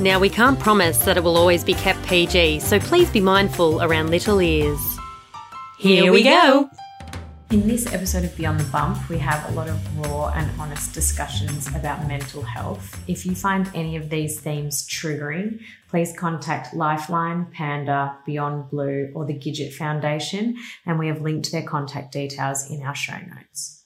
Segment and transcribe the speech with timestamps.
[0.00, 3.82] Now, we can't promise that it will always be kept PG, so please be mindful
[3.82, 4.80] around little ears.
[5.78, 6.70] Here we go.
[7.50, 10.94] In this episode of Beyond the Bump, we have a lot of raw and honest
[10.94, 12.98] discussions about mental health.
[13.08, 19.26] If you find any of these themes triggering, please contact Lifeline, Panda, Beyond Blue, or
[19.26, 20.56] the Gidget Foundation,
[20.86, 23.79] and we have linked their contact details in our show notes.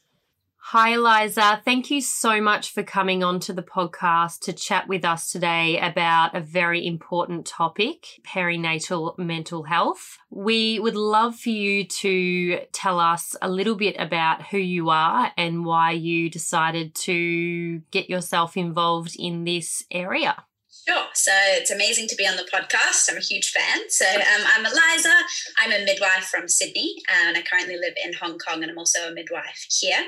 [0.77, 1.63] Hi, Eliza.
[1.65, 5.79] Thank you so much for coming on to the podcast to chat with us today
[5.79, 10.19] about a very important topic perinatal mental health.
[10.31, 15.31] We would love for you to tell us a little bit about who you are
[15.37, 20.43] and why you decided to get yourself involved in this area.
[20.87, 21.07] Sure.
[21.15, 23.09] So it's amazing to be on the podcast.
[23.09, 23.89] I'm a huge fan.
[23.89, 25.15] So um, I'm Eliza.
[25.57, 28.77] I'm a midwife from Sydney, uh, and I currently live in Hong Kong, and I'm
[28.77, 30.05] also a midwife here.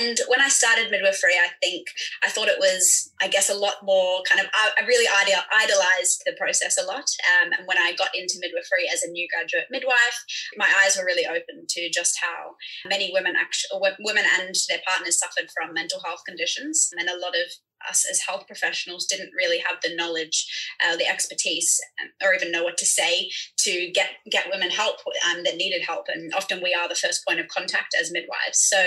[0.00, 1.86] And when I started midwifery, I think
[2.24, 4.48] I thought it was, I guess, a lot more kind of.
[4.52, 7.06] I, I really idolized the process a lot.
[7.30, 10.18] Um, and when I got into midwifery as a new graduate midwife,
[10.56, 12.56] my eyes were really open to just how
[12.88, 17.38] many women actually, women and their partners suffered from mental health conditions, and a lot
[17.38, 17.46] of
[17.88, 20.46] us as health professionals didn't really have the knowledge,
[20.84, 24.96] uh, the expertise, um, or even know what to say to get get women help
[25.30, 26.06] um, that needed help.
[26.08, 28.58] And often we are the first point of contact as midwives.
[28.58, 28.82] So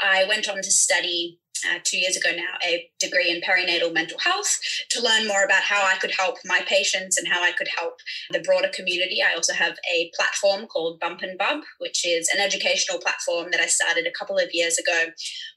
[0.00, 4.18] I went on to study uh, two years ago now a degree in perinatal mental
[4.18, 4.58] health
[4.90, 7.94] to learn more about how I could help my patients and how I could help
[8.30, 9.18] the broader community.
[9.22, 13.60] I also have a platform called Bump and Bub, which is an educational platform that
[13.60, 15.10] I started a couple of years ago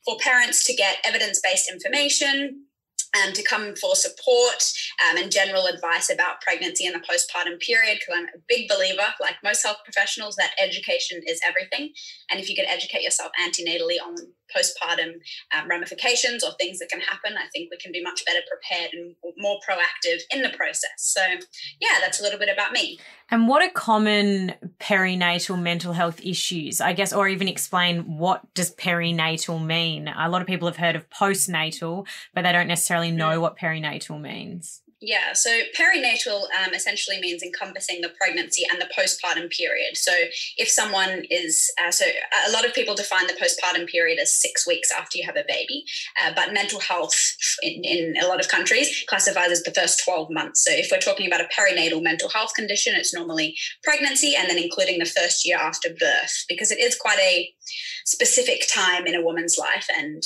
[0.05, 2.65] for parents to get evidence based information
[3.22, 4.63] um, to come for support
[5.09, 9.03] um, and general advice about pregnancy and the postpartum period because I'm a big believer,
[9.22, 11.94] like most health professionals, that education is everything.
[12.31, 14.16] And if you can educate yourself antenatally on
[14.56, 15.13] postpartum
[15.56, 18.91] um, ramifications or things that can happen, I think we can be much better prepared
[18.94, 20.91] and more proactive in the process.
[20.97, 21.22] So,
[21.80, 23.00] yeah, that's a little bit about me.
[23.30, 26.81] And what are common perinatal mental health issues?
[26.81, 30.07] I guess, or even explain what does perinatal mean?
[30.07, 34.19] A lot of people have heard of postnatal, but they don't necessarily know what perinatal
[34.19, 34.81] means.
[35.05, 39.97] Yeah, so perinatal um, essentially means encompassing the pregnancy and the postpartum period.
[39.97, 40.13] So
[40.55, 42.05] if someone is, uh, so
[42.47, 45.43] a lot of people define the postpartum period as six weeks after you have a
[45.45, 45.83] baby,
[46.23, 47.17] uh, but mental health
[47.61, 50.63] in, in a lot of countries classifies as the first 12 months.
[50.63, 54.57] So if we're talking about a perinatal mental health condition, it's normally pregnancy and then
[54.57, 57.53] including the first year after birth, because it is quite a
[58.06, 60.24] specific time in a woman's life and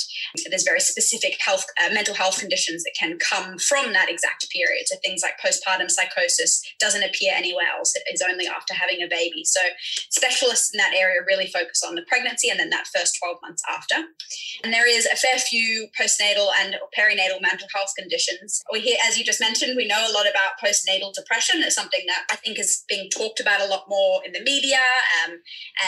[0.50, 4.86] there's very specific health, uh, mental health conditions that can come from that exact period.
[4.86, 7.94] So things like postpartum psychosis doesn't appear anywhere else.
[7.94, 9.44] It is only after having a baby.
[9.44, 9.60] So
[10.10, 13.62] specialists in that area really focus on the pregnancy and then that first 12 months
[13.70, 13.96] after.
[14.64, 18.62] And there is a fair few postnatal and perinatal mental health conditions.
[18.72, 21.62] We hear, as you just mentioned, we know a lot about postnatal depression.
[21.62, 24.80] It's something that I think is being talked about a lot more in the media,
[25.24, 25.38] um,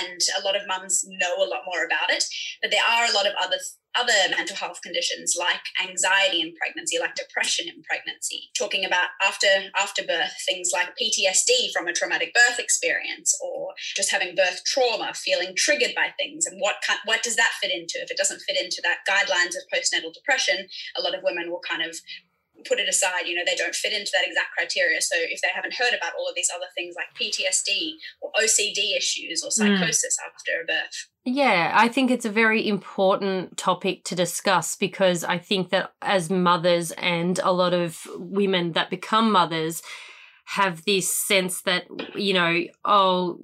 [0.00, 2.24] and a lot of mums know a lot more about it.
[2.62, 3.58] But there are a lot of other
[3.96, 9.48] other mental health conditions like anxiety in pregnancy, like depression in pregnancy, talking about after
[9.76, 15.12] after birth things like PTSD from a traumatic birth experience or just having birth trauma,
[15.14, 17.98] feeling triggered by things and what kind, what does that fit into?
[17.98, 21.62] If it doesn't fit into that guidelines of postnatal depression, a lot of women will
[21.68, 21.96] kind of
[22.66, 25.00] put it aside, you know, they don't fit into that exact criteria.
[25.00, 28.96] So if they haven't heard about all of these other things like PTSD or OCD
[28.96, 29.52] issues or mm.
[29.52, 30.26] psychosis mm.
[30.26, 31.08] after a birth.
[31.24, 36.30] Yeah, I think it's a very important topic to discuss because I think that as
[36.30, 39.82] mothers and a lot of women that become mothers
[40.46, 41.84] have this sense that,
[42.16, 43.38] you know, oh,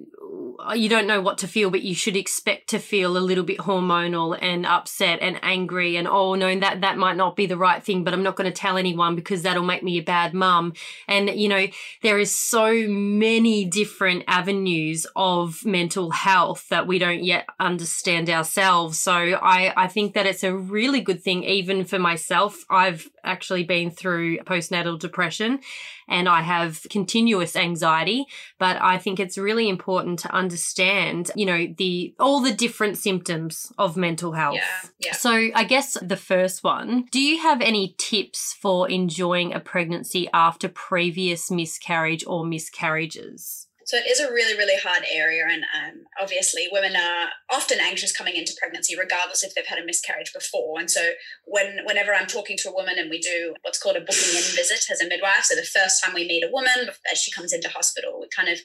[0.75, 3.59] you don't know what to feel, but you should expect to feel a little bit
[3.59, 7.83] hormonal and upset and angry and oh no, that that might not be the right
[7.83, 10.73] thing, but I'm not going to tell anyone because that'll make me a bad mum.
[11.09, 11.67] And you know,
[12.03, 18.99] there is so many different avenues of mental health that we don't yet understand ourselves.
[18.99, 22.65] So I I think that it's a really good thing even for myself.
[22.71, 25.61] I've actually been through postnatal depression
[26.09, 28.27] and I have continuous anxiety,
[28.59, 33.73] but I think it's really important to understand, you know, the all the different symptoms
[33.79, 34.57] of mental health.
[34.57, 35.13] Yeah, yeah.
[35.13, 40.29] So I guess the first one, do you have any tips for enjoying a pregnancy
[40.33, 43.66] after previous miscarriage or miscarriages?
[43.87, 45.45] So it is a really, really hard area.
[45.49, 49.87] And um, obviously, women are often anxious coming into pregnancy, regardless if they've had a
[49.87, 50.81] miscarriage before.
[50.81, 51.11] And so
[51.45, 54.43] when whenever I'm talking to a woman and we do what's called a booking in
[54.59, 57.53] visit as a midwife, so the first time we meet a woman as she comes
[57.53, 58.59] into hospital, we kind of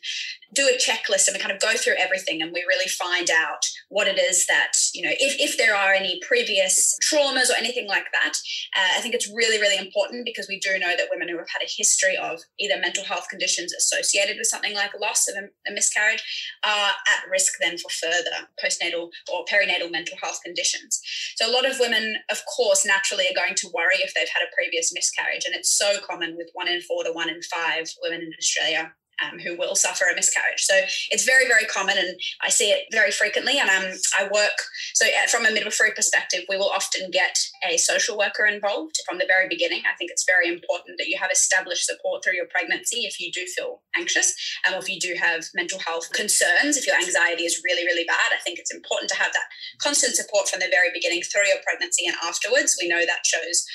[0.55, 3.63] do a checklist and we kind of go through everything and we really find out
[3.89, 7.87] what it is that, you know, if, if there are any previous traumas or anything
[7.87, 8.33] like that.
[8.75, 11.49] Uh, I think it's really, really important because we do know that women who have
[11.49, 15.35] had a history of either mental health conditions associated with something like loss loss of
[15.35, 16.23] a, a miscarriage
[16.63, 21.01] are at risk then for further postnatal or perinatal mental health conditions.
[21.35, 24.47] So a lot of women, of course, naturally are going to worry if they've had
[24.47, 27.87] a previous miscarriage, and it's so common with one in four to one in five
[28.01, 28.93] women in Australia
[29.23, 30.61] um, who will suffer a miscarriage.
[30.61, 30.75] So
[31.09, 33.59] it's very, very common, and I see it very frequently.
[33.59, 34.57] And um, I work
[34.93, 37.37] so uh, from a midwifery perspective, we will often get
[37.67, 39.83] a social worker involved from the very beginning.
[39.85, 43.31] I think it's very important that you have established support through your pregnancy if you
[43.31, 44.33] do feel anxious,
[44.65, 48.33] and if you do have mental health concerns, if your anxiety is really, really bad.
[48.33, 49.49] I think it's important to have that
[49.81, 52.77] constant support from the very beginning through your pregnancy and afterwards.
[52.81, 53.65] We know that shows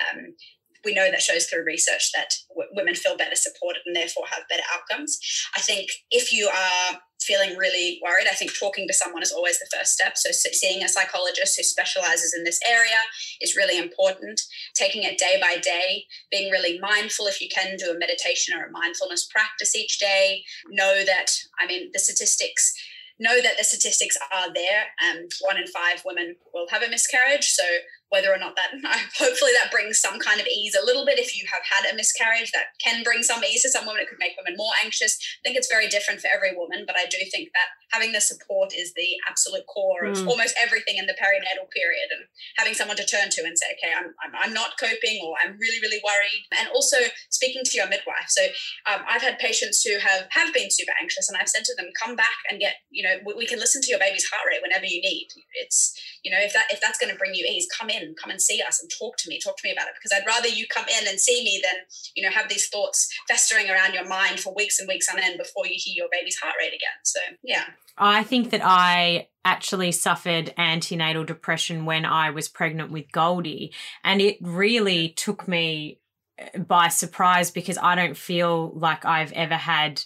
[0.00, 0.34] um,
[0.84, 4.48] we know that shows through research that w- women feel better supported and therefore have
[4.48, 5.18] better outcomes.
[5.56, 9.58] I think if you are feeling really worried, I think talking to someone is always
[9.58, 10.16] the first step.
[10.16, 13.00] So seeing a psychologist who specializes in this area
[13.40, 14.40] is really important.
[14.74, 18.66] Taking it day by day, being really mindful if you can do a meditation or
[18.66, 20.44] a mindfulness practice each day.
[20.68, 22.74] Know that, I mean, the statistics
[23.18, 24.86] know that the statistics are there.
[25.02, 27.46] Um, one in five women will have a miscarriage.
[27.50, 27.62] So
[28.14, 28.70] whether or not that
[29.18, 31.18] hopefully that brings some kind of ease a little bit.
[31.18, 34.08] If you have had a miscarriage that can bring some ease to some women it
[34.08, 35.18] could make women more anxious.
[35.18, 38.20] I think it's very different for every woman but i do think that having the
[38.20, 40.28] support is the absolute core of mm.
[40.28, 42.26] almost everything in the perinatal period and
[42.56, 45.58] having someone to turn to and say okay I'm, I'm, I'm not coping or i'm
[45.58, 46.96] really really worried and also
[47.30, 48.28] speaking to your midwife.
[48.28, 48.44] So
[48.90, 51.90] um, i've had patients who have have been super anxious and i've said to them
[51.98, 54.62] come back and get you know we, we can listen to your baby's heart rate
[54.62, 55.28] whenever you need.
[55.54, 58.30] It's you know if that if that's going to bring you ease come in come
[58.30, 59.94] and see us and talk to me, talk to me about it.
[59.94, 61.74] Because I'd rather you come in and see me than,
[62.14, 65.38] you know, have these thoughts festering around your mind for weeks and weeks on end
[65.38, 66.98] before you hear your baby's heart rate again.
[67.04, 67.64] So, yeah.
[67.96, 73.72] I think that I actually suffered antenatal depression when I was pregnant with Goldie.
[74.02, 76.00] And it really took me
[76.66, 80.02] by surprise because I don't feel like I've ever had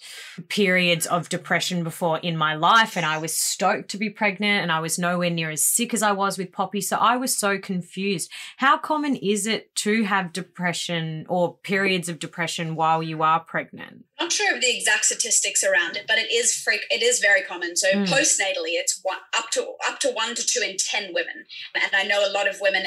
[0.49, 2.97] periods of depression before in my life.
[2.97, 6.03] And I was stoked to be pregnant and I was nowhere near as sick as
[6.03, 6.81] I was with Poppy.
[6.81, 8.31] So I was so confused.
[8.59, 14.05] How common is it to have depression or periods of depression while you are pregnant?
[14.21, 16.83] Not sure of the exact statistics around it, but it is freak.
[16.91, 17.77] It is very common.
[17.77, 18.07] So mm.
[18.07, 21.45] postnatally, it's one, up to up to one to two in ten women,
[21.75, 22.85] and I know a lot of women.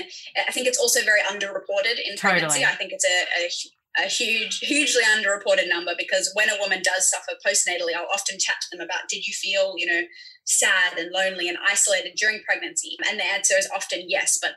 [0.48, 2.60] I think it's also very underreported in pregnancy.
[2.60, 2.66] Totally.
[2.66, 3.50] I think it's a, a
[3.98, 8.56] a huge, hugely underreported number because when a woman does suffer postnatally, I'll often chat
[8.62, 10.02] to them about did you feel, you know,
[10.46, 12.96] sad and lonely and isolated during pregnancy?
[13.10, 14.52] And the answer is often yes, but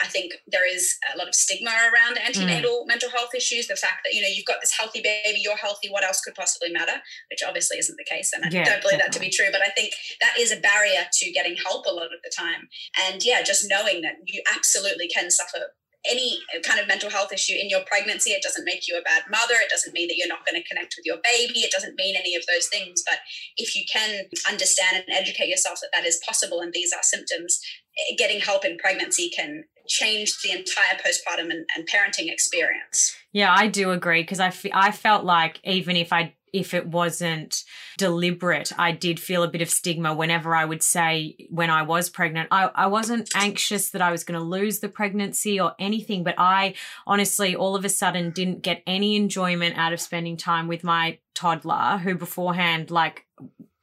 [0.00, 2.88] I think there is a lot of stigma around antenatal mm.
[2.88, 3.66] mental health issues.
[3.68, 5.88] The fact that you know you've got this healthy baby, you're healthy.
[5.90, 7.02] What else could possibly matter?
[7.30, 9.02] Which obviously isn't the case, and I yeah, don't believe definitely.
[9.02, 9.48] that to be true.
[9.52, 12.68] But I think that is a barrier to getting help a lot of the time.
[13.08, 15.74] And yeah, just knowing that you absolutely can suffer
[16.08, 18.30] any kind of mental health issue in your pregnancy.
[18.30, 19.54] It doesn't make you a bad mother.
[19.54, 21.60] It doesn't mean that you're not going to connect with your baby.
[21.60, 23.02] It doesn't mean any of those things.
[23.08, 23.18] But
[23.56, 27.60] if you can understand and educate yourself that that is possible and these are symptoms,
[27.98, 33.16] eh, getting help in pregnancy can change the entire postpartum and, and parenting experience.
[33.32, 36.86] Yeah, I do agree because I, f- I felt like even if I if it
[36.86, 37.64] wasn't
[37.96, 42.10] deliberate, I did feel a bit of stigma whenever I would say when I was
[42.10, 42.48] pregnant.
[42.50, 46.34] I, I wasn't anxious that I was going to lose the pregnancy or anything, but
[46.36, 46.74] I
[47.06, 51.18] honestly all of a sudden didn't get any enjoyment out of spending time with my
[51.34, 53.24] toddler who beforehand like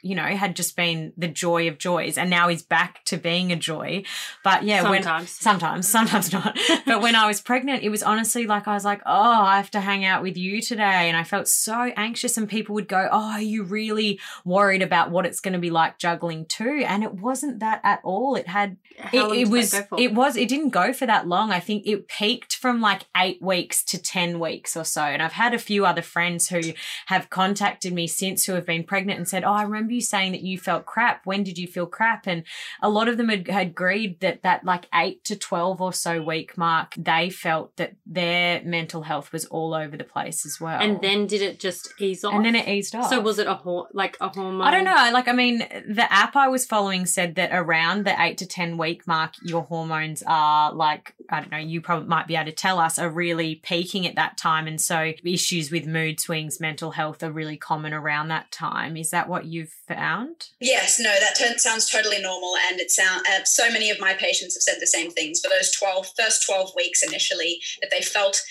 [0.02, 3.52] you know, had just been the joy of joys and now he's back to being
[3.52, 4.04] a joy.
[4.44, 6.58] But yeah, sometimes, when, sometimes, sometimes not.
[6.86, 9.72] but when I was pregnant, it was honestly like, I was like, oh, I have
[9.72, 11.10] to hang out with you today.
[11.10, 15.12] And I felt so anxious and people would go, oh, are you really worried about
[15.12, 16.84] what it's going to be like juggling too?
[16.86, 18.36] And it wasn't that at all.
[18.36, 18.78] It had,
[19.12, 21.52] it, it was, it was, it didn't go for that long.
[21.52, 25.02] I think it peaked from like eight weeks to 10 weeks or so.
[25.02, 26.62] And I've had a few other friends who
[27.08, 30.02] have contacted me since who have been pregnant and said, oh, I remember remember you
[30.02, 31.26] saying that you felt crap.
[31.26, 32.28] When did you feel crap?
[32.28, 32.44] And
[32.82, 36.22] a lot of them had, had agreed that that like eight to 12 or so
[36.22, 40.80] week mark, they felt that their mental health was all over the place as well.
[40.80, 42.34] And then did it just ease off?
[42.34, 43.10] And then it eased off.
[43.10, 44.68] So was it a hor- like a hormone?
[44.68, 45.10] I don't know.
[45.12, 48.78] Like, I mean, the app I was following said that around the eight to 10
[48.78, 52.52] week mark, your hormones are like, I don't know, you probably might be able to
[52.52, 54.68] tell us, are really peaking at that time.
[54.68, 58.98] And so issues with mood swings, mental health are really common around that time.
[58.98, 60.50] Is that what you've found?
[60.62, 62.54] Yes, no, that t- sounds totally normal.
[62.70, 65.50] And it sound, uh, so many of my patients have said the same things for
[65.50, 68.42] those 12, first 12 weeks initially that they felt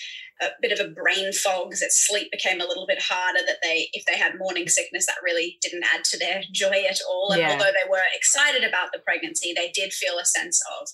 [0.41, 3.89] a bit of a brain fog that sleep became a little bit harder that they
[3.93, 7.31] if they had morning sickness that really didn't add to their joy at all.
[7.31, 7.51] And yeah.
[7.51, 10.87] although they were excited about the pregnancy they did feel a sense of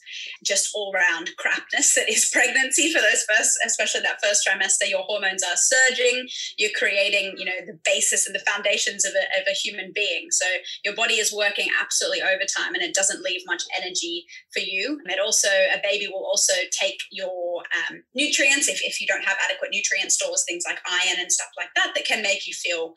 [0.43, 4.89] just all round crapness that is pregnancy for those first especially that first trimester.
[4.89, 6.27] Your hormones are surging.
[6.57, 10.27] You're creating you know the basis and the foundations of a, of a human being.
[10.31, 10.45] So
[10.83, 14.99] your body is working absolutely overtime and it doesn't leave much energy for you.
[15.03, 19.23] And it also a baby will also take your um, nutrients if, if you don't
[19.23, 22.47] have have adequate nutrient stores, things like iron and stuff like that, that can make
[22.47, 22.93] you feel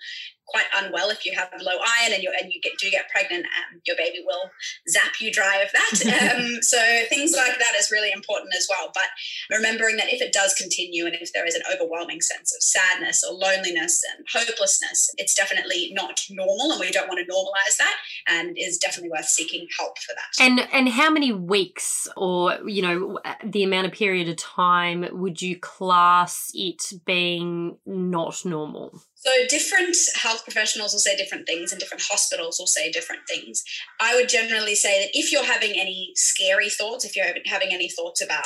[0.48, 3.44] quite unwell if you have low iron and you and you get, do get pregnant,
[3.44, 4.50] um, your baby will
[4.88, 6.34] zap you dry of that.
[6.36, 6.78] um, so
[7.08, 8.90] things like that is really important as well.
[8.94, 12.62] But remembering that if it does continue and if there is an overwhelming sense of
[12.62, 17.76] sadness or loneliness and hopelessness, it's definitely not normal, and we don't want to normalize
[17.78, 20.44] that, and is definitely worth seeking help for that.
[20.44, 25.42] And and how many weeks or you know the amount of period of time would
[25.42, 29.02] you class it being not normal?
[29.20, 33.64] So, different health professionals will say different things, and different hospitals will say different things.
[34.00, 37.88] I would generally say that if you're having any scary thoughts, if you're having any
[37.88, 38.44] thoughts about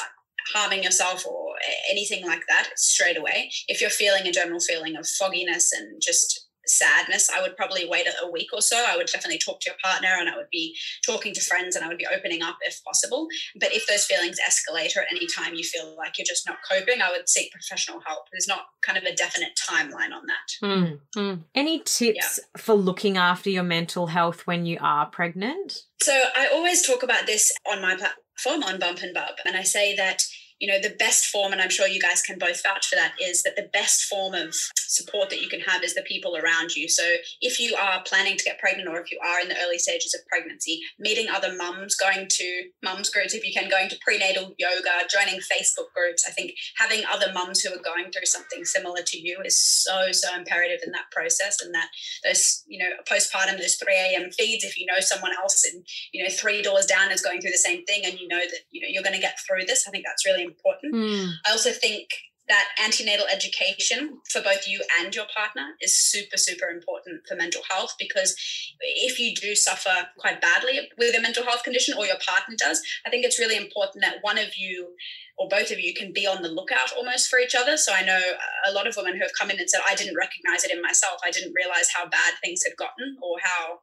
[0.54, 1.54] harming yourself or
[1.90, 6.48] anything like that, straight away, if you're feeling a general feeling of fogginess and just
[6.76, 8.84] sadness, I would probably wait a week or so.
[8.88, 11.84] I would definitely talk to your partner and I would be talking to friends and
[11.84, 13.28] I would be opening up if possible.
[13.60, 16.58] But if those feelings escalate or at any time you feel like you're just not
[16.68, 18.24] coping, I would seek professional help.
[18.32, 20.66] There's not kind of a definite timeline on that.
[20.66, 21.42] Mm, mm.
[21.54, 22.60] Any tips yeah.
[22.60, 25.84] for looking after your mental health when you are pregnant?
[26.02, 29.34] So I always talk about this on my platform on Bump and Bub.
[29.46, 30.22] And I say that
[30.62, 33.14] you know, the best form, and I'm sure you guys can both vouch for that,
[33.20, 36.76] is that the best form of support that you can have is the people around
[36.76, 36.88] you.
[36.88, 37.02] So
[37.40, 40.14] if you are planning to get pregnant or if you are in the early stages
[40.14, 44.54] of pregnancy, meeting other mums, going to mums groups, if you can, going to prenatal
[44.56, 46.24] yoga, joining Facebook groups.
[46.28, 50.12] I think having other mums who are going through something similar to you is so,
[50.12, 51.60] so imperative in that process.
[51.60, 51.88] And that
[52.22, 54.30] those, you know, postpartum, those 3 a.m.
[54.30, 57.50] feeds, if you know someone else and, you know, three doors down is going through
[57.50, 59.88] the same thing and you know that, you know, you're going to get through this,
[59.88, 60.51] I think that's really important.
[60.94, 61.32] Mm.
[61.46, 62.08] I also think
[62.48, 67.62] that antenatal education for both you and your partner is super, super important for mental
[67.70, 68.34] health because
[68.80, 72.82] if you do suffer quite badly with a mental health condition or your partner does,
[73.06, 74.94] I think it's really important that one of you
[75.38, 77.76] or both of you can be on the lookout almost for each other.
[77.76, 78.20] So I know
[78.68, 80.82] a lot of women who have come in and said, I didn't recognize it in
[80.82, 81.20] myself.
[81.24, 83.80] I didn't realize how bad things had gotten or how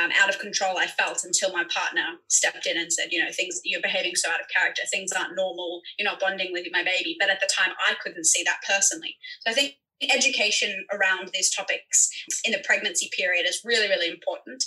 [0.00, 3.30] um, out of control I felt until my partner stepped in and said, you know,
[3.30, 6.82] things you're behaving so out of character, things aren't normal, you're not bonding with my
[6.82, 7.16] baby.
[7.18, 9.16] But at the time, I couldn't see that personally.
[9.40, 9.74] So I think
[10.10, 12.10] education around these topics
[12.44, 14.64] in the pregnancy period is really, really important.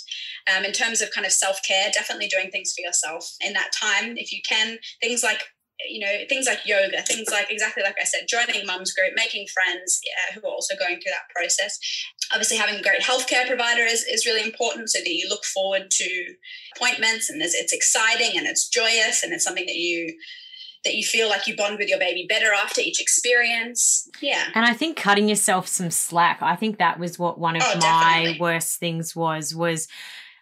[0.54, 3.72] Um, in terms of kind of self care, definitely doing things for yourself in that
[3.72, 4.78] time if you can.
[5.02, 5.42] Things like
[5.88, 9.46] you know things like yoga things like exactly like i said joining mums group making
[9.46, 11.78] friends uh, who are also going through that process
[12.32, 15.90] obviously having a great healthcare provider is, is really important so that you look forward
[15.90, 16.34] to
[16.76, 20.16] appointments and it's exciting and it's joyous and it's something that you
[20.84, 24.08] that you feel like you bond with your baby better after each experience.
[24.22, 24.44] Yeah.
[24.54, 26.38] And I think cutting yourself some slack.
[26.40, 28.40] I think that was what one of oh, my definitely.
[28.40, 29.88] worst things was was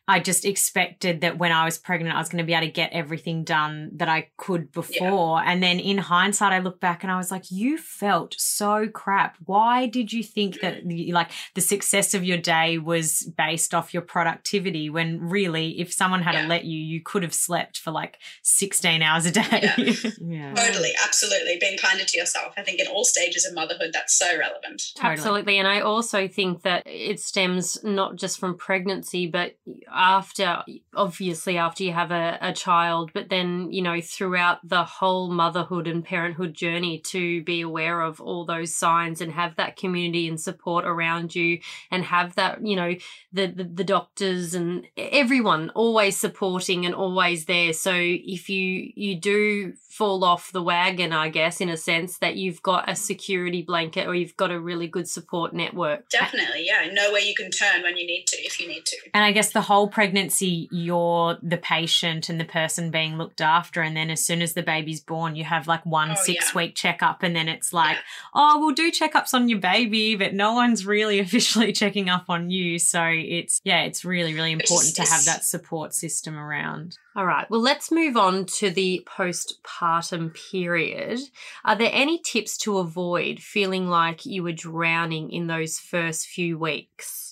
[0.06, 2.72] I just expected that when I was pregnant, I was going to be able to
[2.72, 5.40] get everything done that I could before.
[5.40, 5.50] Yeah.
[5.50, 9.36] And then in hindsight, I look back and I was like, you felt so crap.
[9.46, 14.02] Why did you think that like the success of your day was based off your
[14.02, 16.46] productivity when really, if someone had yeah.
[16.48, 19.70] let you, you could have slept for like 16 hours a day?
[19.78, 19.94] Yeah.
[20.20, 20.54] yeah.
[20.54, 20.92] Totally.
[21.02, 21.56] Absolutely.
[21.58, 22.52] Being kinder to yourself.
[22.58, 24.82] I think in all stages of motherhood, that's so relevant.
[24.96, 25.12] Totally.
[25.12, 25.58] Absolutely.
[25.58, 29.56] And I also think that it stems not just from pregnancy, but
[29.94, 30.62] after
[30.94, 35.86] obviously after you have a, a child but then you know throughout the whole motherhood
[35.86, 40.40] and parenthood journey to be aware of all those signs and have that community and
[40.40, 41.58] support around you
[41.90, 42.94] and have that you know
[43.32, 47.72] the the, the doctors and everyone always supporting and always there.
[47.72, 52.34] So if you you do fall off the wagon i guess in a sense that
[52.34, 56.08] you've got a security blanket or you've got a really good support network.
[56.08, 56.90] Definitely yeah.
[56.92, 58.96] Know where you can turn when you need to if you need to.
[59.12, 63.80] And i guess the whole pregnancy you're the patient and the person being looked after
[63.80, 66.60] and then as soon as the baby's born you have like one oh, six yeah.
[66.60, 68.02] week checkup and then it's like yeah.
[68.34, 72.50] oh we'll do checkups on your baby but no one's really officially checking up on
[72.50, 77.26] you so it's yeah it's really really important to have that support system around all
[77.26, 77.48] right.
[77.48, 81.20] Well, let's move on to the postpartum period.
[81.64, 86.58] Are there any tips to avoid feeling like you were drowning in those first few
[86.58, 87.23] weeks?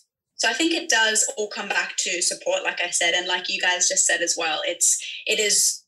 [0.42, 3.49] So I think it does all come back to support, like I said, and like
[3.49, 4.61] you guys just said as well.
[4.64, 5.84] It's it is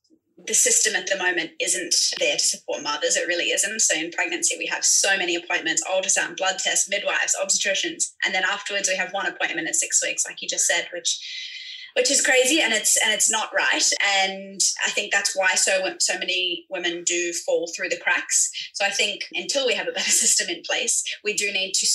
[0.46, 3.16] the system at the moment isn't there to support mothers.
[3.16, 3.80] It really isn't.
[3.80, 8.44] So in pregnancy, we have so many appointments, ultrasound, blood tests, midwives, obstetricians, and then
[8.44, 11.18] afterwards we have one appointment at six weeks, like you just said, which
[11.96, 15.94] which is crazy and it's and it's not right and i think that's why so
[16.00, 19.92] so many women do fall through the cracks so i think until we have a
[19.92, 21.86] better system in place we do need to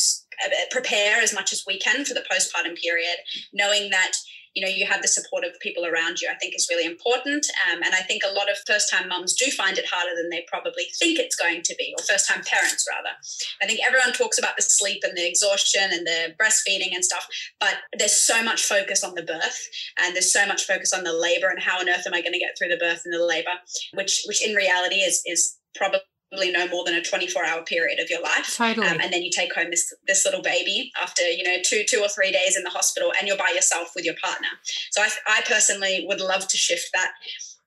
[0.71, 3.17] prepare as much as we can for the postpartum period
[3.53, 4.13] knowing that
[4.55, 7.45] you know you have the support of people around you i think is really important.
[7.69, 10.29] Um, and i think a lot of first time mums do find it harder than
[10.29, 13.15] they probably think it's going to be or first time parents rather.
[13.61, 17.27] I think everyone talks about the sleep and the exhaustion and the breastfeeding and stuff
[17.59, 19.67] but there's so much focus on the birth
[20.01, 22.33] and there's so much focus on the labor and how on earth am i going
[22.33, 23.55] to get through the birth and the labor
[23.93, 25.99] which which in reality is is probably
[26.31, 28.85] no more than a 24 hour period of your life totally.
[28.85, 31.99] Um, and then you take home this this little baby after you know two two
[31.99, 34.47] or three days in the hospital and you're by yourself with your partner
[34.91, 37.11] so i, I personally would love to shift that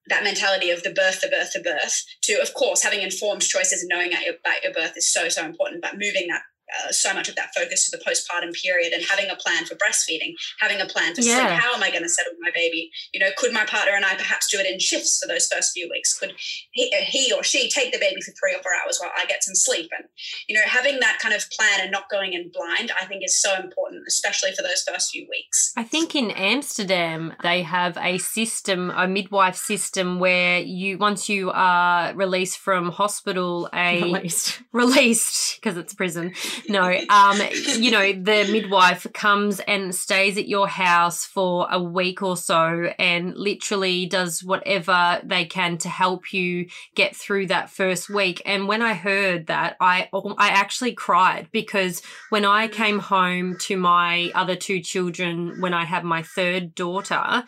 [0.08, 3.82] that mentality of the birth, the birth, the birth, to of course having informed choices
[3.82, 5.82] and knowing about your, about your birth is so so important.
[5.82, 6.42] But moving that
[6.84, 9.74] uh, so much of that focus to the postpartum period and having a plan for
[9.74, 11.48] breastfeeding, having a plan for yeah.
[11.48, 11.60] sleep.
[11.60, 12.90] How am I going to settle my baby?
[13.12, 15.72] You know, could my partner and I perhaps do it in shifts for those first
[15.72, 16.18] few weeks?
[16.18, 16.34] Could
[16.72, 19.26] he, uh, he or she take the baby for three or four hours while I
[19.26, 19.90] get some sleep?
[19.96, 20.08] And,
[20.48, 23.40] you know, having that kind of plan and not going in blind, I think is
[23.40, 25.72] so important, especially for those first few weeks.
[25.76, 31.50] I think in Amsterdam, they have a system, a midwife system where you, once you
[31.52, 36.32] are released from hospital, a released, released because it's prison,
[36.68, 37.40] no, um,
[37.78, 42.92] you know, the midwife comes and stays at your house for a week or so
[42.98, 48.42] and literally does whatever they can to help you get through that first week.
[48.44, 53.76] And when I heard that, I I actually cried because when I came home to
[53.76, 57.44] my other two children when I had my third daughter,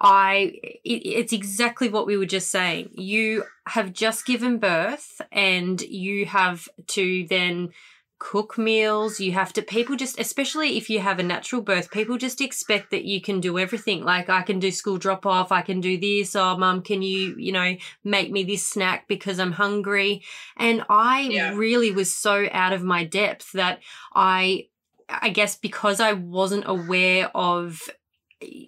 [0.00, 2.90] I, it, it's exactly what we were just saying.
[2.94, 7.70] You have just given birth and you have to then
[8.20, 9.18] cook meals.
[9.18, 12.92] You have to, people just, especially if you have a natural birth, people just expect
[12.92, 14.04] that you can do everything.
[14.04, 16.36] Like, I can do school drop off, I can do this.
[16.36, 20.22] Oh, mum, can you, you know, make me this snack because I'm hungry?
[20.56, 21.54] And I yeah.
[21.54, 23.80] really was so out of my depth that
[24.14, 24.68] I,
[25.08, 27.90] I guess because I wasn't aware of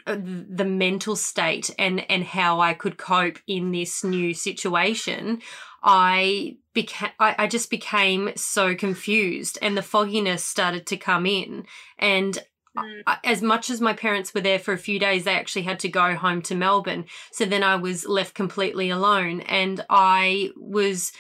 [0.07, 5.41] the mental state and and how I could cope in this new situation
[5.83, 11.67] I became I, I just became so confused and the fogginess started to come in
[11.99, 12.43] and
[12.77, 13.03] Mm.
[13.23, 15.89] as much as my parents were there for a few days, they actually had to
[15.89, 17.05] go home to Melbourne.
[17.31, 21.13] So then I was left completely alone and I was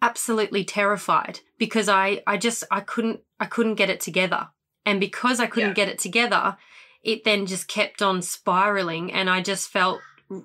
[0.00, 4.48] absolutely terrified because I, I just, I couldn't, I couldn't get it together.
[4.86, 5.74] And because I couldn't yeah.
[5.74, 6.56] get it together,
[7.06, 10.00] it then just kept on spiraling and I just felt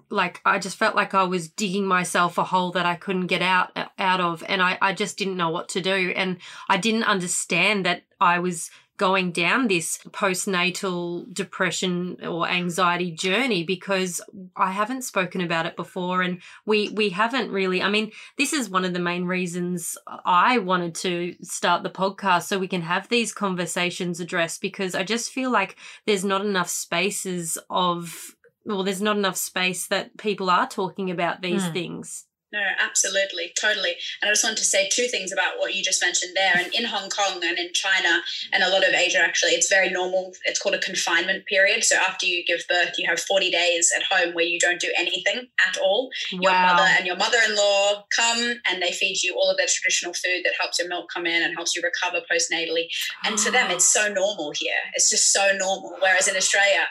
[0.10, 3.41] like I just felt like I was digging myself a hole that I couldn't get
[3.41, 6.38] out out of and I, I just didn't know what to do and
[6.69, 14.21] I didn't understand that I was going down this postnatal depression or anxiety journey because
[14.56, 18.69] I haven't spoken about it before and we we haven't really I mean this is
[18.69, 23.10] one of the main reasons I wanted to start the podcast so we can have
[23.10, 29.01] these conversations addressed because I just feel like there's not enough spaces of well, there's
[29.01, 31.73] not enough space that people are talking about these mm.
[31.73, 32.25] things.
[32.53, 33.95] No, absolutely, totally.
[34.21, 36.53] And I just wanted to say two things about what you just mentioned there.
[36.57, 39.89] And in Hong Kong and in China and a lot of Asia, actually, it's very
[39.89, 40.33] normal.
[40.43, 41.85] It's called a confinement period.
[41.85, 44.91] So after you give birth, you have 40 days at home where you don't do
[44.97, 46.09] anything at all.
[46.33, 46.39] Wow.
[46.41, 49.67] Your mother and your mother in law come and they feed you all of their
[49.69, 52.87] traditional food that helps your milk come in and helps you recover postnatally.
[53.23, 54.01] And to them, it's ah.
[54.01, 54.73] so normal here.
[54.93, 55.95] It's just so normal.
[56.01, 56.87] Whereas in Australia,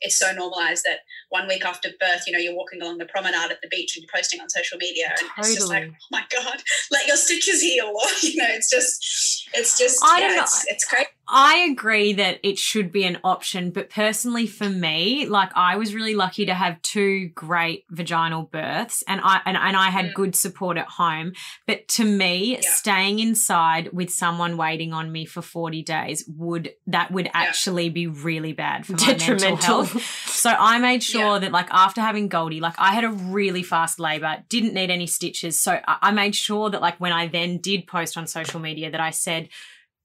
[0.00, 1.00] it's so normalized that
[1.30, 4.04] one week after birth, you know, you're walking along the promenade at the beach and
[4.04, 5.38] you're posting on social media, and totally.
[5.38, 9.48] it's just like, oh my god, let your stitches heal, or you know, it's just,
[9.54, 10.42] it's just, I yeah, don't know.
[10.42, 11.08] It's, it's crazy.
[11.26, 15.94] I agree that it should be an option, but personally for me, like I was
[15.94, 20.14] really lucky to have two great vaginal births and I and, and I had mm.
[20.14, 21.32] good support at home.
[21.66, 22.60] But to me, yeah.
[22.64, 28.06] staying inside with someone waiting on me for 40 days would that would actually be
[28.06, 30.02] really bad for my mental health.
[30.26, 31.38] so I made sure yeah.
[31.38, 35.06] that like after having Goldie, like I had a really fast labor, didn't need any
[35.06, 35.58] stitches.
[35.58, 38.90] So I, I made sure that like when I then did post on social media
[38.90, 39.48] that I said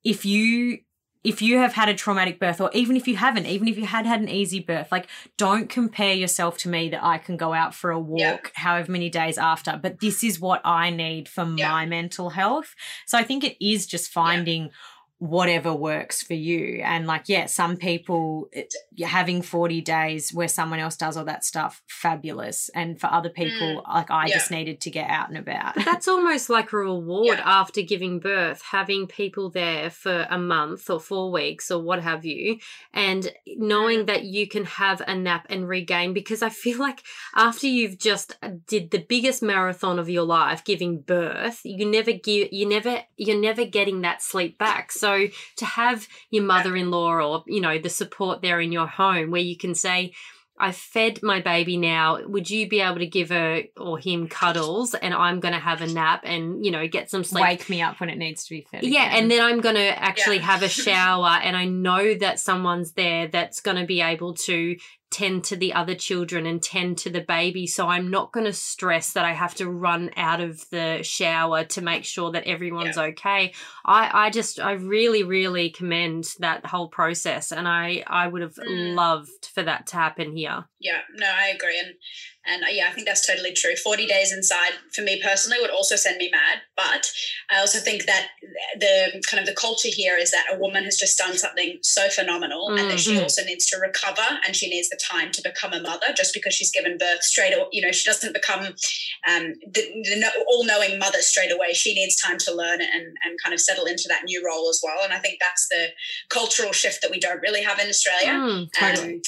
[0.04, 0.80] if you
[1.24, 3.86] if you have had a traumatic birth or even if you haven't even if you
[3.86, 7.54] had had an easy birth like don't compare yourself to me that i can go
[7.54, 8.38] out for a walk yeah.
[8.54, 11.72] however many days after but this is what i need for yeah.
[11.72, 12.74] my mental health
[13.06, 14.70] so i think it is just finding yeah
[15.20, 16.82] whatever works for you.
[16.82, 21.44] And like, yeah, some people it, having 40 days where someone else does all that
[21.44, 22.70] stuff, fabulous.
[22.74, 24.34] And for other people, mm, like I yeah.
[24.36, 25.76] just needed to get out and about.
[25.76, 27.42] But that's almost like a reward yeah.
[27.46, 32.24] after giving birth, having people there for a month or four weeks or what have
[32.24, 32.60] you,
[32.94, 34.08] and knowing mm.
[34.08, 36.14] that you can have a nap and regain.
[36.14, 37.04] Because I feel like
[37.36, 42.14] after you've just uh, did the biggest marathon of your life, giving birth, you never
[42.14, 44.94] give, you never, you're never getting that sleep back.
[44.94, 49.32] So so to have your mother-in-law or you know the support there in your home
[49.32, 50.14] where you can say
[50.62, 52.20] I've fed my baby now.
[52.26, 55.82] Would you be able to give her or him cuddles and I'm going to have
[55.82, 57.44] a nap and, you know, get some sleep?
[57.44, 58.84] Wake me up when it needs to be fed.
[58.84, 59.08] Yeah.
[59.08, 59.24] Again.
[59.24, 60.42] And then I'm going to actually yeah.
[60.44, 64.76] have a shower and I know that someone's there that's going to be able to
[65.12, 67.66] tend to the other children and tend to the baby.
[67.66, 71.64] So I'm not going to stress that I have to run out of the shower
[71.66, 73.04] to make sure that everyone's yeah.
[73.04, 73.54] okay.
[73.86, 77.52] I, I just, I really, really commend that whole process.
[77.52, 78.96] And I, I would have mm.
[78.96, 80.66] loved for that to happen here.
[80.80, 81.80] Yeah, no, I agree.
[81.80, 81.96] And
[82.50, 83.76] and uh, yeah, I think that's totally true.
[83.76, 86.62] 40 days inside for me personally would also send me mad.
[86.76, 87.10] But
[87.50, 88.28] I also think that
[88.80, 92.10] the kind of the culture here is that a woman has just done something so
[92.10, 92.80] phenomenal mm-hmm.
[92.80, 93.24] and that she mm-hmm.
[93.24, 96.54] also needs to recover and she needs the time to become a mother just because
[96.54, 97.68] she's given birth straight away.
[97.72, 101.74] You know, she doesn't become um, the, the all knowing mother straight away.
[101.74, 104.82] She needs time to learn and, and kind of settle into that new role as
[104.84, 105.04] well.
[105.04, 105.88] And I think that's the
[106.30, 108.32] cultural shift that we don't really have in Australia.
[108.32, 109.16] Mm, totally.
[109.16, 109.22] Um,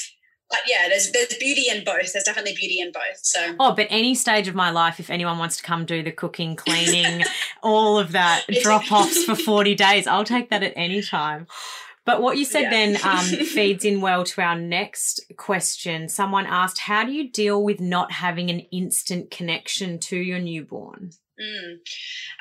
[0.52, 2.14] but yeah, there's there's beauty in both.
[2.14, 3.20] There's definitely beauty in both.
[3.24, 6.12] So oh, but any stage of my life, if anyone wants to come do the
[6.12, 7.24] cooking, cleaning,
[7.64, 11.48] all of that, drop offs for forty days, I'll take that at any time.
[12.04, 12.70] But what you said yeah.
[12.72, 16.10] then um, feeds in well to our next question.
[16.10, 21.12] Someone asked, "How do you deal with not having an instant connection to your newborn?"
[21.42, 21.80] Mm.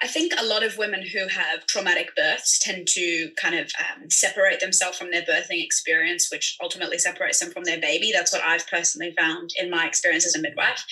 [0.03, 4.11] I think a lot of women who have traumatic births tend to kind of um,
[4.11, 8.11] separate themselves from their birthing experience, which ultimately separates them from their baby.
[8.13, 10.85] That's what I've personally found in my experience as a midwife.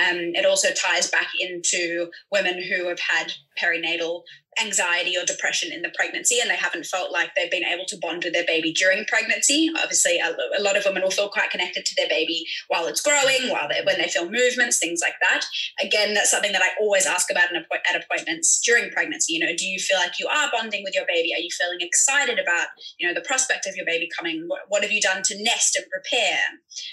[0.00, 4.22] Um, it also ties back into women who have had perinatal
[4.60, 7.98] anxiety or depression in the pregnancy and they haven't felt like they've been able to
[7.98, 9.70] bond with their baby during pregnancy.
[9.76, 13.00] Obviously, a, a lot of women will feel quite connected to their baby while it's
[13.00, 15.44] growing, while they when they feel movements, things like that.
[15.82, 19.34] Again, that's something that I always ask about at appointments during pregnancy.
[19.34, 21.32] You know, do you feel like you are bonding with your baby?
[21.34, 24.44] Are you feeling excited about you know the prospect of your baby coming?
[24.46, 26.38] What, what have you done to nest and prepare?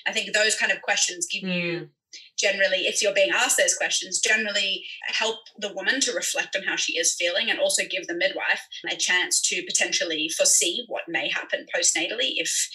[0.07, 1.55] I think those kind of questions give mm.
[1.55, 1.89] you
[2.37, 6.75] generally, if you're being asked those questions, generally help the woman to reflect on how
[6.75, 11.29] she is feeling and also give the midwife a chance to potentially foresee what may
[11.29, 12.69] happen postnatally if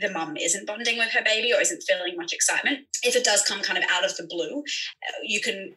[0.00, 2.80] the mum isn't bonding with her baby or isn't feeling much excitement.
[3.02, 5.74] If it does come kind of out of the blue, uh, you can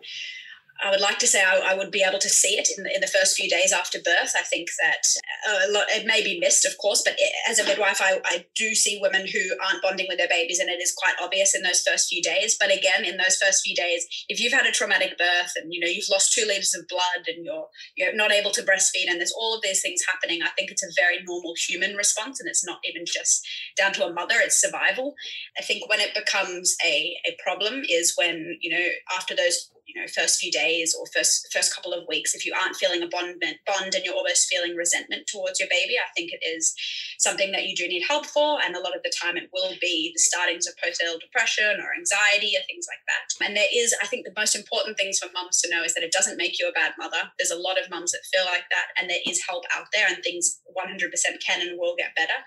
[0.84, 2.94] I would like to say I, I, would be able to see it in the,
[2.94, 4.34] in the first few days after birth.
[4.38, 5.04] I think that
[5.50, 8.20] uh, a lot, it may be missed, of course, but it, as a midwife, I,
[8.26, 11.56] I, do see women who aren't bonding with their babies, and it is quite obvious
[11.56, 12.58] in those first few days.
[12.60, 15.80] But again, in those first few days, if you've had a traumatic birth and you
[15.80, 19.20] know you've lost two liters of blood and you're you're not able to breastfeed, and
[19.20, 22.50] there's all of these things happening, I think it's a very normal human response, and
[22.50, 25.16] it's not even just down to a mother; it's survival.
[25.58, 28.86] I think when it becomes a a problem is when you know
[29.16, 32.54] after those you know first few days or first first couple of weeks if you
[32.62, 36.32] aren't feeling a bond bond and you're almost feeling resentment towards your baby i think
[36.32, 36.76] it is
[37.18, 38.62] something that you do need help for.
[38.62, 41.94] And a lot of the time it will be the startings of postnatal depression or
[41.98, 43.46] anxiety or things like that.
[43.46, 46.04] And there is i think the most important things for mums to know is that
[46.04, 47.32] it doesn't make you a bad mother.
[47.38, 50.08] There's a lot of mums that feel like that and there is help out there
[50.08, 51.10] and things 100%
[51.46, 52.40] can and will get better.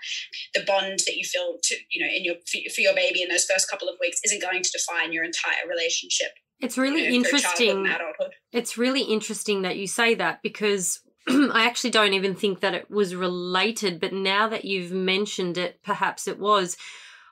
[0.53, 3.45] The bond that you feel to you know in your for your baby in those
[3.45, 7.15] first couple of weeks isn't going to define your entire relationship it's really you know,
[7.15, 7.87] interesting.
[8.51, 12.89] It's really interesting that you say that because I actually don't even think that it
[12.89, 16.77] was related, but now that you've mentioned it, perhaps it was.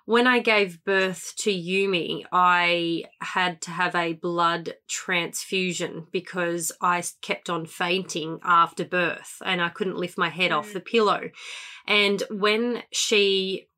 [0.05, 7.03] when I gave birth to Yumi, I had to have a blood transfusion because I
[7.21, 10.73] kept on fainting after birth and I couldn't lift my head off Mm.
[10.73, 11.29] the pillow.
[11.85, 13.68] And when she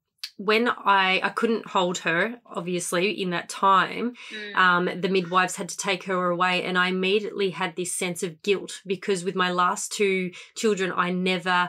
[0.50, 2.22] when I I couldn't hold her
[2.60, 4.56] obviously in that time Mm.
[4.66, 8.42] um, the midwives had to take her away and i immediately had this sense of
[8.48, 10.18] guilt because with my last two
[10.62, 11.60] children i never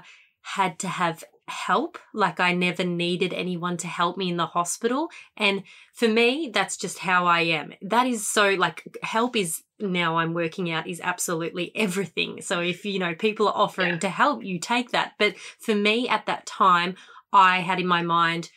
[0.57, 1.19] had to have
[1.67, 1.99] help.
[2.25, 5.03] Like i never needed anyone to help me in the hospital.
[5.37, 5.57] And
[5.93, 7.67] for me that's just how i am.
[7.83, 12.41] That is so like help is now i'm working out is absolutely everything.
[12.49, 13.99] So if you know people are offering Yeah.
[14.07, 15.09] to help you take that.
[15.19, 15.33] But
[15.67, 16.91] for me at that time
[17.33, 18.51] i had in my mind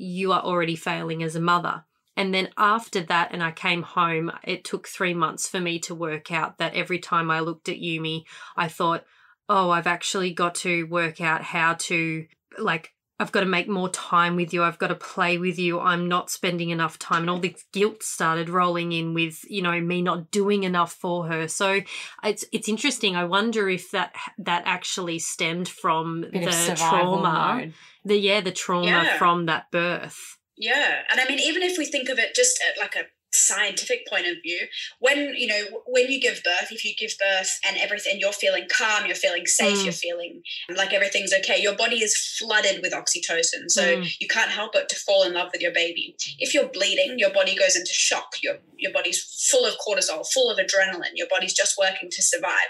[0.00, 1.84] you are already failing as a mother.
[2.16, 5.94] And then after that, and I came home, it took three months for me to
[5.94, 8.24] work out that every time I looked at Yumi,
[8.56, 9.04] I thought,
[9.48, 12.26] oh, I've actually got to work out how to,
[12.58, 14.62] like, I've got to make more time with you.
[14.64, 15.78] I've got to play with you.
[15.78, 17.20] I'm not spending enough time.
[17.24, 21.26] And all this guilt started rolling in with, you know, me not doing enough for
[21.26, 21.46] her.
[21.46, 21.82] So
[22.24, 23.16] it's it's interesting.
[23.16, 27.58] I wonder if that that actually stemmed from Bit the trauma.
[27.60, 27.74] mode.
[28.06, 29.18] The yeah, the trauma Yeah.
[29.18, 30.38] from that birth.
[30.56, 34.06] Yeah, and I mean, even if we think of it just at like a scientific
[34.08, 34.66] point of view,
[34.98, 38.66] when you know when you give birth, if you give birth and everything, you're feeling
[38.70, 39.84] calm, you're feeling safe, Mm.
[39.84, 41.60] you're feeling like everything's okay.
[41.60, 44.10] Your body is flooded with oxytocin, so Mm.
[44.20, 46.16] you can't help but to fall in love with your baby.
[46.38, 48.36] If you're bleeding, your body goes into shock.
[48.42, 51.12] Your your body's full of cortisol, full of adrenaline.
[51.14, 52.68] Your body's just working to survive.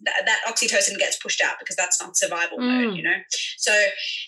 [0.00, 2.86] That, that oxytocin gets pushed out because that's not survival Mm.
[2.86, 3.16] mode, you know.
[3.58, 3.72] So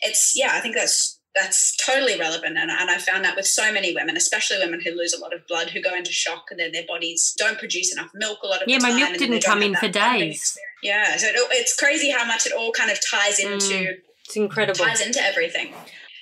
[0.03, 3.73] it's yeah, I think that's that's totally relevant and, and i found that with so
[3.73, 6.61] many women especially women who lose a lot of blood who go into shock and
[6.61, 9.63] then their bodies don't produce enough milk a lot of Yeah, my milk didn't come
[9.63, 10.57] in for days.
[10.83, 13.53] yeah so it, it's crazy how much it all kind of ties Mm.
[13.55, 13.95] into
[14.25, 14.85] It's incredible.
[14.85, 15.75] ties into everything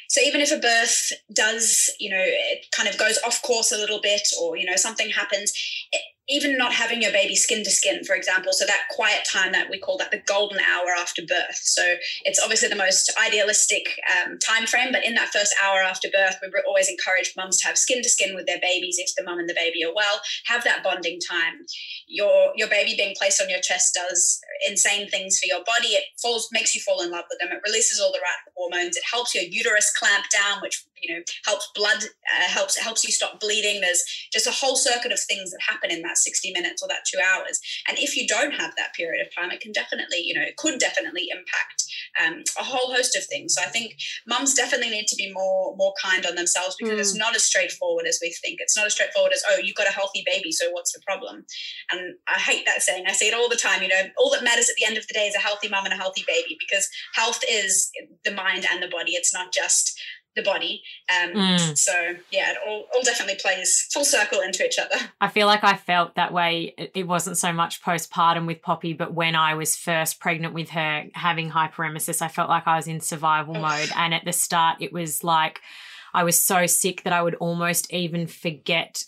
[0.09, 3.77] so even if a birth does you know it kind of goes off course a
[3.79, 5.53] little bit or you know something happens
[5.93, 6.01] it,
[6.33, 8.53] even not having your baby skin to skin for example.
[8.53, 11.61] So that quiet time that we call that the golden hour after birth.
[11.63, 16.09] So it's obviously the most idealistic um, time frame but in that first hour after
[16.13, 19.25] birth we always encourage mums to have skin to skin with their babies if the
[19.25, 20.21] mum and the baby are well.
[20.47, 21.67] Have that bonding time.
[22.09, 25.89] Your your baby being placed on your chest does insane things for your body.
[25.89, 27.57] It falls makes you fall in love with them.
[27.57, 28.97] It releases all the right hormones.
[28.97, 33.13] It helps your uterus clamp down which you know helps blood uh, helps helps you
[33.13, 33.81] stop bleeding.
[33.81, 37.05] There's just a whole circuit of things that happen in that 60 minutes or that
[37.11, 37.61] two hours.
[37.89, 40.57] And if you don't have that period of time it can definitely you know it
[40.57, 41.85] could definitely impact
[42.23, 43.55] um, a whole host of things.
[43.55, 43.95] So i think
[44.27, 48.07] mums definitely need to be more more kind on themselves because it's not as straightforward
[48.07, 48.59] as we think.
[48.61, 51.45] It's not as straightforward as oh you've got a healthy baby so what's the problem?
[51.91, 53.05] And i hate that saying.
[53.07, 55.07] I say it all the time you know all that matters at the end of
[55.07, 57.91] the day is a healthy mum and a healthy baby because health is
[58.25, 59.13] the mind and the body.
[59.13, 59.99] It's not just
[60.37, 61.77] the body um, Mm.
[61.77, 61.93] so
[62.31, 65.77] yeah it all, all definitely plays full circle into each other I feel like I
[65.77, 66.75] felt that way.
[66.79, 71.05] It- wasn't so much postpartum with Poppy, but when I was first pregnant with her
[71.15, 73.91] having hyperemesis, I felt like I was in survival mode.
[73.97, 75.61] And at the start, it was like
[76.15, 79.05] I was so sick that I would almost even forget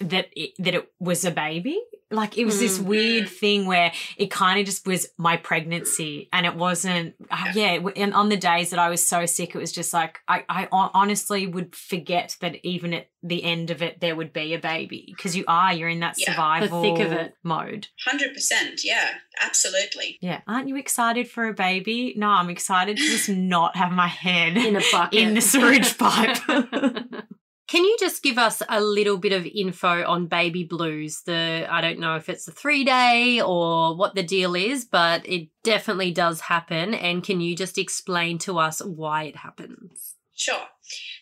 [0.00, 1.80] that it, that it was a baby.
[2.12, 2.84] Like it was this Mm.
[2.84, 7.14] weird thing where it kind of just was my pregnancy, and it wasn't.
[7.30, 10.20] Uh, yeah, and on the days that I was so sick, it was just like
[10.28, 14.52] I, I honestly would forget that even at the end of it there would be
[14.52, 17.34] a baby because you are you're in that Yeah, survival thick of it.
[17.44, 17.86] mode.
[18.08, 22.14] 100% yeah absolutely Yeah, aren't you excited for a baby?
[22.16, 25.96] No, I'm excited to just not have my head in a bucket in the sewage
[25.98, 26.36] pipe.
[27.68, 31.22] Can you just give us a little bit of info on baby blues?
[31.24, 35.26] The I don't know if it's a three day or what the deal is, but
[35.26, 36.92] it definitely does happen.
[36.94, 40.16] And can you just explain to us why it happens?
[40.34, 40.66] Sure.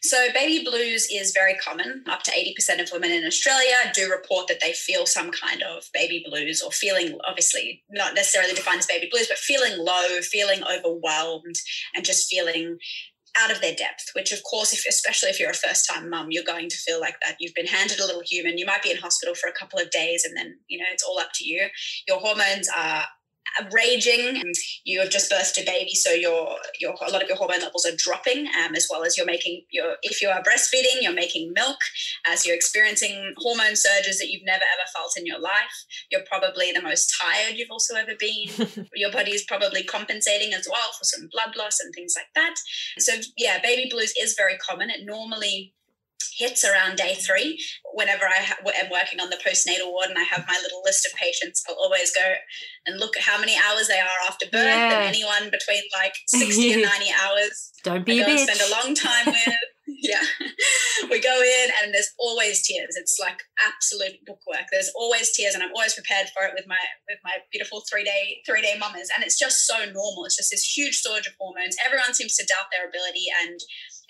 [0.03, 2.05] So, baby blues is very common.
[2.09, 5.85] Up to 80% of women in Australia do report that they feel some kind of
[5.93, 10.63] baby blues or feeling, obviously, not necessarily defined as baby blues, but feeling low, feeling
[10.65, 11.57] overwhelmed,
[11.95, 12.79] and just feeling
[13.39, 16.29] out of their depth which of course if especially if you're a first time mum
[16.31, 18.59] you're going to feel like that you've been handed a little human.
[18.59, 21.03] You might be in hospital for a couple of days and then you know it's
[21.03, 21.69] all up to you.
[22.09, 23.05] Your hormones are
[23.73, 27.37] raging and you have just birthed a baby so your your a lot of your
[27.37, 31.03] hormone levels are dropping um, as well as you're making your if you are breastfeeding
[31.03, 31.79] you're making milk
[32.27, 35.85] as you're experiencing hormone surges that you've never ever felt in your life.
[36.11, 38.89] You're probably the most tired you've also ever been.
[38.95, 42.55] Your body is probably compensating as well for some blood loss and things like that.
[42.99, 44.91] So yeah baby blues is very common.
[44.91, 45.75] It normally
[46.37, 47.59] hits around day three.
[47.95, 51.07] Whenever I ha- am working on the postnatal ward and I have my little list
[51.07, 52.35] of patients, I'll always go
[52.87, 54.65] and look at how many hours they are after birth.
[54.65, 54.99] Yeah.
[55.01, 58.45] And anyone between like 60 and 90 hours, Don't I be a and bitch.
[58.47, 59.55] spend a long time with.
[59.87, 60.23] yeah.
[61.11, 62.95] we go in and there's always tears.
[62.97, 64.67] It's like absolute bookwork.
[64.71, 66.79] There's always tears and I'm always prepared for it with my
[67.09, 69.11] with my beautiful three day three day mamas.
[69.15, 70.25] And it's just so normal.
[70.27, 71.77] It's just this huge storage of hormones.
[71.85, 73.59] Everyone seems to doubt their ability and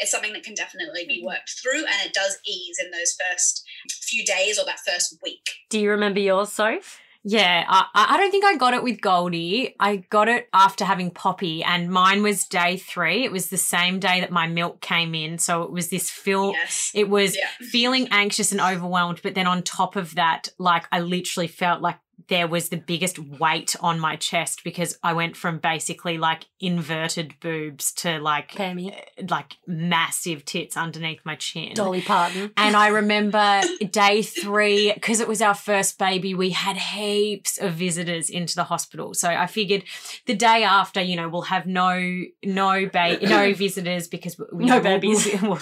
[0.00, 1.26] it's something that can definitely be hmm.
[1.26, 3.64] worked through and it does ease in those first
[4.02, 5.48] few days or that first week.
[5.68, 7.00] Do you remember yours, Soph?
[7.22, 9.76] Yeah, I, I don't think I got it with Goldie.
[9.78, 13.24] I got it after having Poppy, and mine was day three.
[13.24, 16.52] It was the same day that my milk came in, so it was this feel.
[16.52, 16.90] Yes.
[16.94, 17.48] It was Yeah.
[17.60, 21.98] feeling anxious and overwhelmed, but then on top of that, like I literally felt like
[22.28, 27.34] there was the biggest weight on my chest because I went from basically like inverted
[27.40, 28.92] boobs to like Pammy.
[28.92, 31.74] Uh, like massive tits underneath my chin.
[31.74, 32.52] Dolly Parton.
[32.56, 37.74] And I remember day three, because it was our first baby, we had heaps of
[37.74, 39.14] visitors into the hospital.
[39.14, 39.84] So I figured
[40.26, 44.74] the day after, you know, we'll have no no ba- no visitors because we No
[44.74, 45.28] we'll- babies.
[45.42, 45.58] we'll,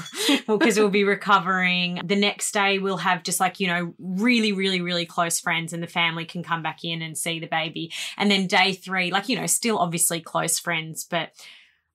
[0.47, 2.01] we'll, because we'll be recovering.
[2.05, 5.83] The next day we'll have just like, you know, really, really, really close friends and
[5.83, 7.93] the family can come back in and see the baby.
[8.17, 11.31] And then day three, like, you know, still obviously close friends, but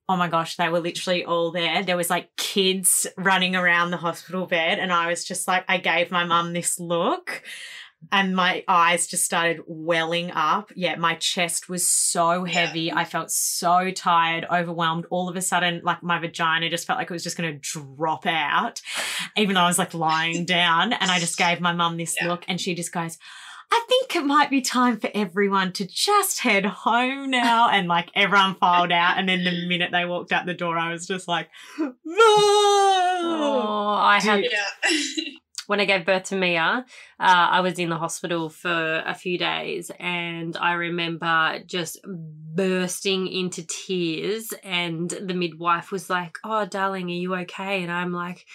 [0.06, 1.82] Oh my gosh, they were literally all there.
[1.82, 5.78] There was like kids running around the hospital bed, and I was just like, I
[5.78, 7.42] gave my mum this look,
[8.12, 10.70] and my eyes just started welling up.
[10.76, 12.92] Yeah, my chest was so heavy.
[12.92, 15.06] I felt so tired, overwhelmed.
[15.08, 17.58] All of a sudden, like my vagina just felt like it was just going to
[17.58, 18.82] drop out,
[19.38, 20.92] even though I was like lying down.
[20.92, 22.28] And I just gave my mum this Yeah.
[22.28, 23.16] look, and she just goes,
[23.70, 27.68] I think it might be time for everyone to just head home now.
[27.74, 29.18] And like everyone filed out.
[29.18, 31.48] And then the minute they walked out the door, I was just like,
[31.78, 31.94] no.
[33.26, 34.90] Oh, I had Yeah.
[35.66, 36.84] when I gave birth to Mia,
[37.18, 43.26] uh, I was in the hospital for a few days and I remember just bursting
[43.26, 44.52] into tears.
[44.62, 47.82] And the midwife was like, Oh, darling, are you okay?
[47.82, 48.46] And I'm like,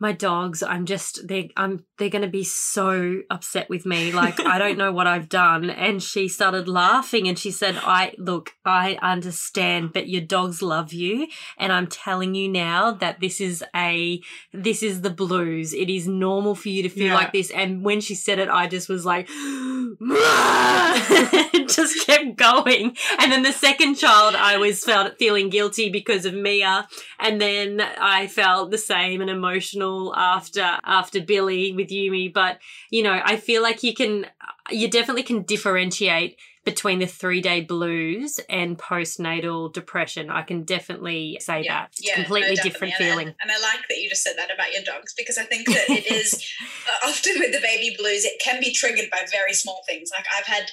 [0.00, 4.12] my dogs, I'm just they I'm they're gonna be so upset with me.
[4.12, 5.68] Like I don't know what I've done.
[5.70, 10.92] And she started laughing and she said, I look, I understand, but your dogs love
[10.94, 11.28] you.
[11.58, 14.20] And I'm telling you now that this is a
[14.52, 15.74] this is the blues.
[15.74, 17.14] It is normal for you to feel Yeah.
[17.14, 17.50] like this.
[17.50, 19.28] And when she said it, I just was like,
[21.68, 22.96] just kept going.
[23.18, 27.80] And then the second child, I was felt feeling guilty because of Mia, and then
[27.80, 32.32] I felt the same and emotional after after Billy with Yumi.
[32.32, 32.58] But
[32.90, 34.26] you know, I feel like you can,
[34.70, 36.36] you definitely can differentiate
[36.70, 40.30] between the three day blues and postnatal depression.
[40.30, 41.88] I can definitely say Yeah, that.
[41.92, 43.06] It's yeah, completely no, different definitely.
[43.06, 43.26] feeling.
[43.28, 45.66] And, and I like that you just said that about your dogs because I think
[45.66, 46.34] that it is
[46.88, 50.10] uh, often with the baby blues, it can be triggered by very small things.
[50.16, 50.70] Like I've had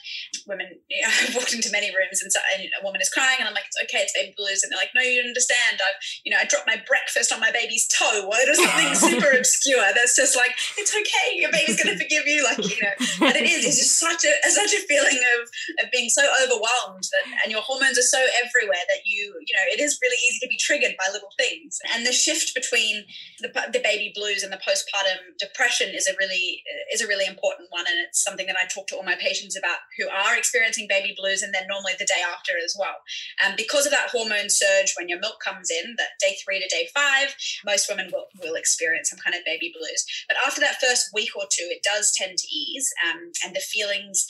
[0.48, 3.38] women, you know, I've walked into many rooms and, so, and a woman is crying,
[3.40, 5.80] and I'm like, it's okay, it's baby blues, and they're like, no, you don't understand.
[5.82, 8.94] I've, you know, I dropped my breakfast on my baby's toe, or it was something
[9.18, 9.84] super obscure.
[9.94, 12.96] That's just like, it's okay, your baby's gonna forgive you, like you know.
[13.20, 15.50] But it is, it's just such a such a feeling of
[15.84, 19.66] of being so overwhelmed that, and your hormones are so everywhere that you, you know,
[19.74, 21.80] it is really easy to be triggered by little things.
[21.94, 23.06] And the shift between
[23.40, 27.68] the, the baby blues and the postpartum depression is a really is a really important
[27.70, 30.88] one, and it's something that I talk to all my patients about who are experiencing
[30.88, 32.98] baby blues, and then normally the day after as well.
[33.44, 36.68] And because of that hormone surge when your milk comes in, that day three to
[36.68, 40.06] day five, most women will, will experience some kind of baby blues.
[40.28, 43.60] But after that first week or two, it does tend to ease, um, and the
[43.60, 44.28] feelings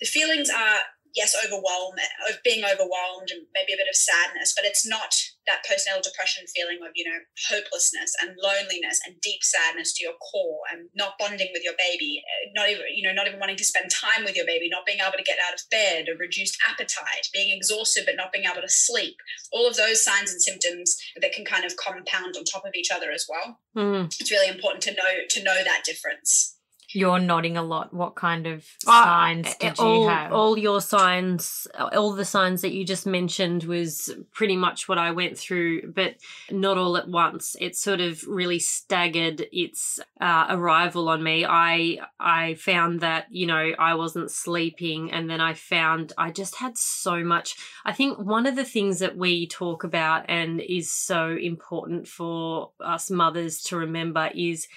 [0.00, 0.80] the feelings are
[1.14, 5.14] yes overwhelmed of being overwhelmed and maybe a bit of sadness but it's not
[5.46, 10.18] that postnatal depression feeling of you know hopelessness and loneliness and deep sadness to your
[10.18, 12.22] core and not bonding with your baby
[12.54, 14.98] not even you know not even wanting to spend time with your baby not being
[14.98, 18.62] able to get out of bed a reduced appetite being exhausted but not being able
[18.62, 19.16] to sleep.
[19.52, 22.90] All of those signs and symptoms that can kind of compound on top of each
[22.90, 23.60] other as well.
[23.76, 24.06] Mm.
[24.20, 26.56] it's really important to know to know that difference
[26.94, 27.92] You're nodding a lot.
[27.92, 30.32] What kind of Uh, signs did all, you have?
[30.32, 35.10] all your signs, all the signs that you just mentioned was pretty much what I
[35.10, 36.14] went through, but
[36.50, 37.56] not all at once.
[37.60, 41.44] It sort of really staggered its uh, arrival on me.
[41.44, 46.56] I I found that you know I wasn't sleeping, and then I found I just
[46.56, 47.56] had so much.
[47.84, 52.70] I think one of the things that we talk about and is so important for
[52.80, 54.68] us mothers to remember is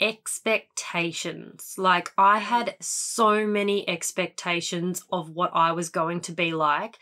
[0.00, 1.74] expectations.
[1.78, 6.98] Like I had so many expectations of what I was going to be like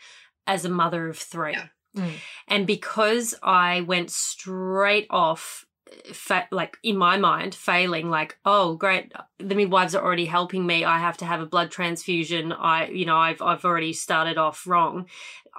[0.47, 1.53] as a mother of three.
[1.53, 1.67] Yeah.
[1.95, 2.11] Mm.
[2.47, 5.65] And because I went straight off
[6.11, 10.83] fa- like in my mind failing like oh great the midwives are already helping me
[10.83, 14.65] i have to have a blood transfusion i you know i've i've already started off
[14.65, 15.05] wrong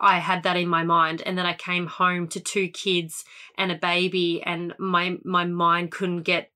[0.01, 3.25] i had that in my mind and then i came home to two kids
[3.57, 6.51] and a baby and my my mind couldn't get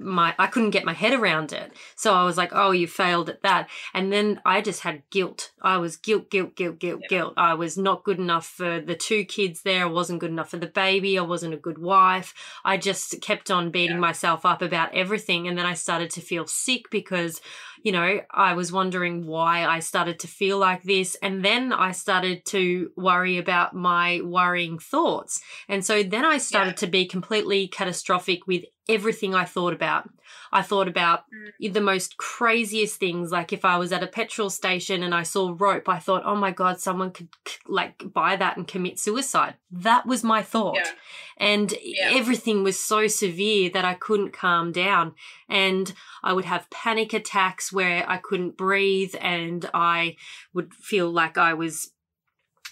[0.00, 1.72] my I couldn't get my head around it.
[1.94, 5.52] So I was like, "Oh, you failed at that." And then I just had guilt.
[5.62, 7.08] I was guilt, guilt, guilt, guilt, yeah.
[7.08, 7.34] guilt.
[7.36, 9.84] I was not good enough for the two kids there.
[9.84, 11.18] I wasn't good enough for the baby.
[11.18, 12.34] I wasn't a good wife.
[12.64, 14.00] I just kept on beating yeah.
[14.00, 17.40] myself up about everything and then I started to feel sick because
[17.82, 21.16] you know, I was wondering why I started to feel like this.
[21.22, 25.40] And then I started to worry about my worrying thoughts.
[25.68, 26.76] And so then I started yeah.
[26.76, 30.10] to be completely catastrophic with everything I thought about.
[30.52, 31.24] I thought about
[31.60, 31.72] mm.
[31.72, 33.30] the most craziest things.
[33.30, 36.34] Like if I was at a petrol station and I saw rope, I thought, oh
[36.34, 37.28] my God, someone could
[37.66, 39.54] like buy that and commit suicide.
[39.70, 40.76] That was my thought.
[40.76, 40.90] Yeah.
[41.36, 42.10] And yeah.
[42.14, 45.14] everything was so severe that I couldn't calm down.
[45.48, 50.16] And I would have panic attacks where I couldn't breathe and I
[50.52, 51.92] would feel like I was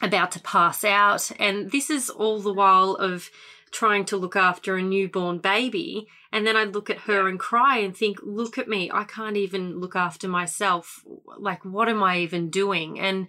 [0.03, 1.31] about to pass out.
[1.39, 3.31] And this is all the while of
[3.71, 6.07] trying to look after a newborn baby.
[6.33, 8.91] And then I look at her and cry and think, look at me.
[8.93, 11.03] I can't even look after myself.
[11.39, 13.01] Like, what am I even doing?
[13.01, 13.29] And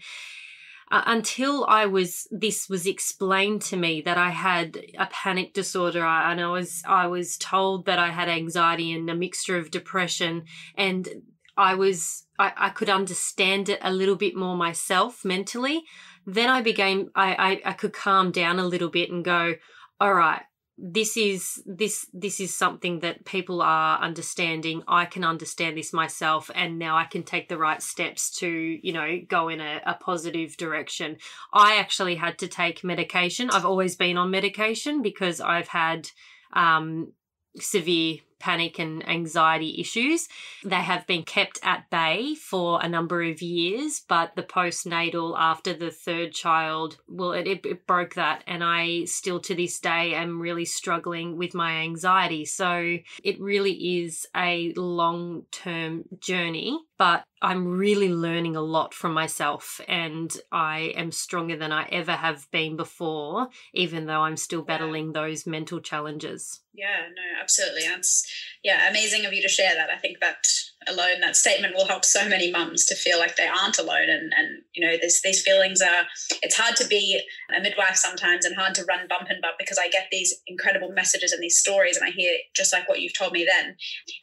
[0.91, 6.03] uh, until I was, this was explained to me that I had a panic disorder
[6.03, 10.45] and I was, I was told that I had anxiety and a mixture of depression
[10.75, 11.07] and
[11.55, 15.83] I was, I, I could understand it a little bit more myself mentally.
[16.25, 19.55] Then I became, I, I, I could calm down a little bit and go,
[19.99, 20.41] all right,
[20.81, 24.81] this is this this is something that people are understanding.
[24.87, 28.93] I can understand this myself and now i can take the right steps to you
[28.93, 31.17] know go in a, a, positive direction.
[31.53, 33.49] I actually had to take medication.
[33.49, 36.09] I've always been on medication because i've had
[36.53, 37.11] um,
[37.57, 40.27] severe panic and anxiety issues.
[40.63, 45.73] They have been kept at bay for a number of years, but the postnatal after
[45.73, 48.43] the third child, well, it, it, broke that.
[48.47, 52.45] And I still to this day am really struggling with my anxiety.
[52.45, 59.13] So it really is a long term journey, but I'm really learning a lot from
[59.13, 64.61] myself and I am stronger than I ever have been before, even though I'm still
[64.61, 66.59] battling those mental challenges.
[66.73, 67.83] Yeah, no, absolutely.
[67.87, 68.29] That's
[68.63, 69.89] yeah, amazing of you to share that.
[69.89, 70.45] I think that
[70.87, 74.09] alone, that statement will help so many mums to feel like they aren't alone.
[74.09, 76.03] And and you know, this, these feelings are.
[76.41, 77.21] It's hard to be
[77.55, 80.91] a midwife sometimes, and hard to run bump and bub because I get these incredible
[80.91, 83.75] messages and these stories, and I hear just like what you've told me then,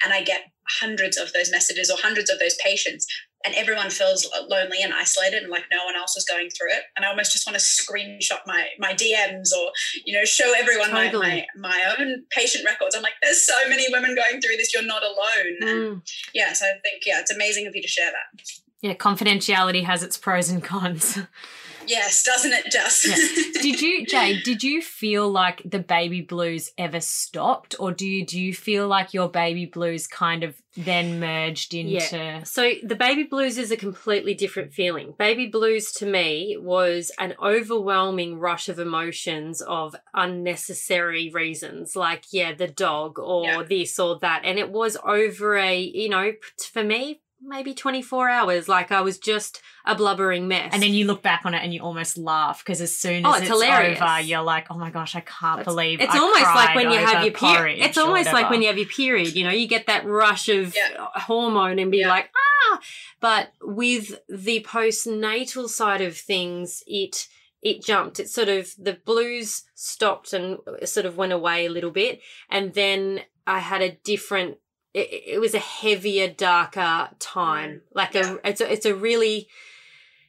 [0.05, 0.43] and I get
[0.81, 3.07] hundreds of those messages or hundreds of those patients
[3.45, 6.83] and everyone feels lonely and isolated and like no one else is going through it.
[6.97, 9.71] And i almost just want to screenshot my my dms or
[10.05, 11.29] you know show everyone totally.
[11.29, 12.95] my, my, my own patient records.
[12.97, 15.57] I'm like there's so many women going through this you're not alone.
[15.63, 15.93] Mm.
[15.93, 16.03] and
[16.35, 18.43] yeah so i think yeah it's amazing of you to share that.
[18.83, 21.19] Yeah confidentiality has its pros and cons
[21.87, 23.07] Yes, doesn't it just?
[23.07, 23.17] yeah.
[23.63, 27.75] Did you, Jay, did you feel like the baby blues ever stopped?
[27.79, 31.93] Or do you do you feel like your baby blues kind of then merged into
[31.93, 32.43] yeah.
[32.43, 35.15] So the baby blues is a completely different feeling.
[35.19, 42.53] Baby blues to me was an overwhelming rush of emotions of unnecessary reasons, like yeah,
[42.55, 43.63] the dog or yeah.
[43.63, 44.43] this or that.
[44.45, 46.33] And it was over a, you know,
[46.73, 48.69] for me, maybe 24 hours.
[48.69, 50.71] Like I was just a blubbering mess.
[50.73, 53.33] And then you look back on it and you almost laugh because as soon as
[53.33, 56.19] oh, it's, it's over, you're like, oh my gosh, I can't it's, believe it's I
[56.19, 57.79] almost like when you have your period.
[57.81, 60.75] It's almost like when you have your period, you know, you get that rush of
[60.75, 61.07] yeah.
[61.15, 62.09] hormone and be yeah.
[62.09, 62.81] like, ah.
[63.21, 67.29] But with the postnatal side of things, it
[67.63, 68.21] it jumped.
[68.21, 72.21] It sort of the blues stopped and sort of went away a little bit.
[72.49, 74.59] And then I had a different
[74.97, 77.71] it, it was a heavier, darker time.
[77.71, 77.81] Mm.
[77.95, 78.37] Like yeah.
[78.43, 79.49] a, it's a, it's a really,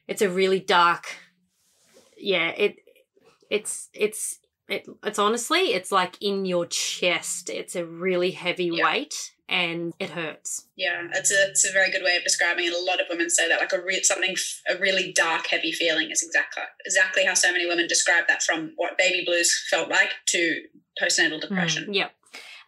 [0.06, 1.16] it's a really dark.
[2.18, 2.76] Yeah, it,
[3.50, 7.48] it's, it's, it, it's honestly, it's like in your chest.
[7.48, 8.84] It's a really heavy yeah.
[8.84, 10.66] weight and it hurts.
[10.76, 12.74] Yeah, it's a it's a very good way of describing it.
[12.74, 14.36] A lot of women say that like a real something
[14.68, 18.72] a really dark, heavy feeling is exactly exactly how so many women describe that from
[18.76, 20.60] what baby blues felt like to
[21.02, 21.86] postnatal depression.
[21.86, 22.12] Mm, yep.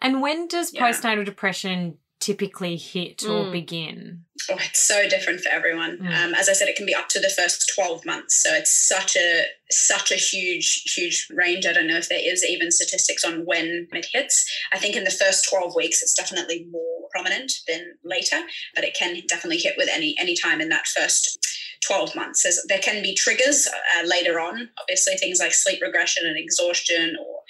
[0.01, 0.83] And when does yeah.
[0.83, 3.31] postnatal depression typically hit mm.
[3.31, 4.25] or begin?
[4.51, 5.99] Oh, it's so different for everyone.
[5.99, 6.07] Mm.
[6.07, 8.43] Um, as I said, it can be up to the first 12 months.
[8.43, 11.67] So it's such a such a huge, huge range.
[11.67, 14.45] I don't know if there is even statistics on when it hits.
[14.73, 18.41] I think in the first 12 weeks, it's definitely more prominent than later,
[18.75, 21.39] but it can definitely hit with any any time in that first
[21.87, 22.43] 12 months.
[22.43, 27.17] There's, there can be triggers uh, later on, obviously, things like sleep regression and exhaustion
[27.19, 27.41] or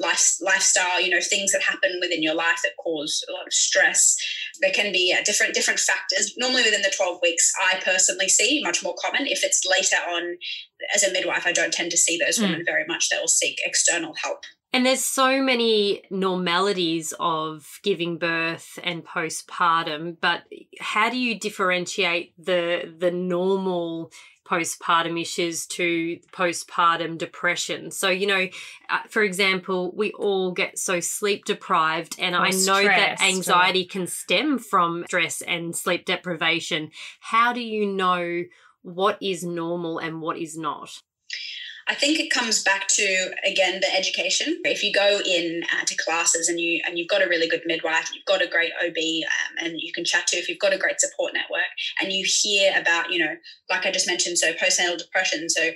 [0.00, 3.52] life, lifestyle, you know, things that happen within your life that cause a lot of
[3.52, 4.16] stress.
[4.60, 6.34] There can be yeah, different different factors.
[6.36, 9.26] Normally within the 12 weeks, I personally see much more common.
[9.26, 10.36] If it's later on
[10.94, 12.66] as a midwife, I don't tend to see those women mm.
[12.66, 13.08] very much.
[13.08, 14.44] They will seek external help.
[14.74, 20.42] And there's so many normalities of giving birth and postpartum, but
[20.80, 24.10] how do you differentiate the the normal
[24.44, 27.90] postpartum issues to postpartum depression.
[27.90, 28.48] So, you know,
[28.90, 34.08] uh, for example, we all get so sleep deprived, and I know that anxiety can
[34.08, 36.90] stem from stress and sleep deprivation.
[37.20, 38.42] How do you know
[38.82, 41.00] what is normal and what is not?
[41.86, 44.60] I think it comes back to again the education.
[44.64, 47.62] If you go in uh, to classes and you and you've got a really good
[47.66, 50.72] midwife, you've got a great OB, um, and you can chat to if you've got
[50.72, 51.62] a great support network,
[52.00, 53.36] and you hear about you know
[53.68, 55.70] like I just mentioned, so postnatal depression, so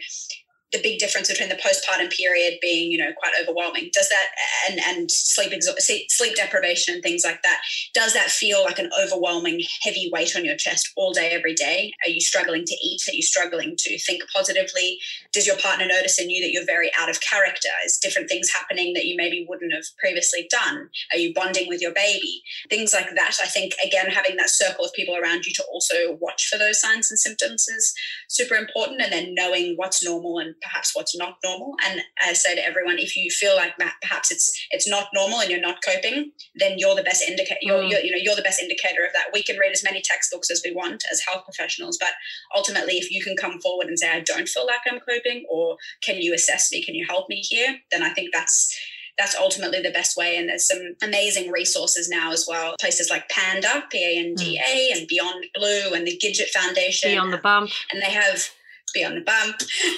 [0.72, 3.90] the big difference between the postpartum period being you know quite overwhelming.
[3.92, 4.26] Does that
[4.68, 7.58] and and sleep sleep deprivation and things like that
[7.94, 11.92] does that feel like an overwhelming heavy weight on your chest all day every day?
[12.06, 13.02] Are you struggling to eat?
[13.08, 14.98] Are you struggling to think positively?
[15.32, 17.68] Does your partner notice in you that you're very out of character?
[17.84, 20.88] Is different things happening that you maybe wouldn't have previously done?
[21.12, 22.42] Are you bonding with your baby?
[22.70, 23.36] Things like that.
[23.42, 26.80] I think again having that circle of people around you to also watch for those
[26.80, 27.94] signs and symptoms is
[28.28, 31.74] super important and then knowing what's normal and perhaps what's not normal.
[31.86, 35.50] And I say to everyone, if you feel like perhaps it's it's not normal and
[35.50, 37.58] you're not coping, then you're the best indicator.
[37.62, 37.90] You're, mm.
[37.90, 39.30] you're, you know you're the best indicator of that.
[39.32, 42.10] We can read as many textbooks as we want as health professionals, but
[42.54, 45.76] ultimately, if you can come forward and say, "I don't feel like I'm coping," or
[46.02, 46.82] "Can you assess me?
[46.82, 48.76] Can you help me here?" Then I think that's
[49.18, 50.36] that's ultimately the best way.
[50.36, 52.76] And there's some amazing resources now as well.
[52.80, 54.98] Places like Panda, P A N D A, mm.
[54.98, 57.10] and Beyond Blue, and the Gidget Foundation.
[57.10, 57.70] Beyond the Bump.
[57.92, 58.48] And they have
[58.92, 59.56] Beyond the Bump.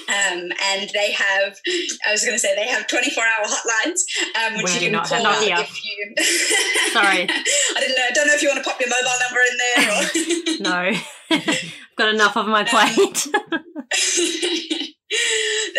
[0.09, 1.59] Um, and they have,
[2.07, 4.01] I was going to say, they have 24 hour hotlines,
[4.36, 6.14] um, which you can not call not if you.
[6.93, 7.22] Sorry.
[7.22, 8.05] I didn't know.
[8.05, 10.93] I don't know if you want to pop your mobile number in there or.
[10.93, 11.01] no.
[11.30, 13.28] I've got enough of my plate.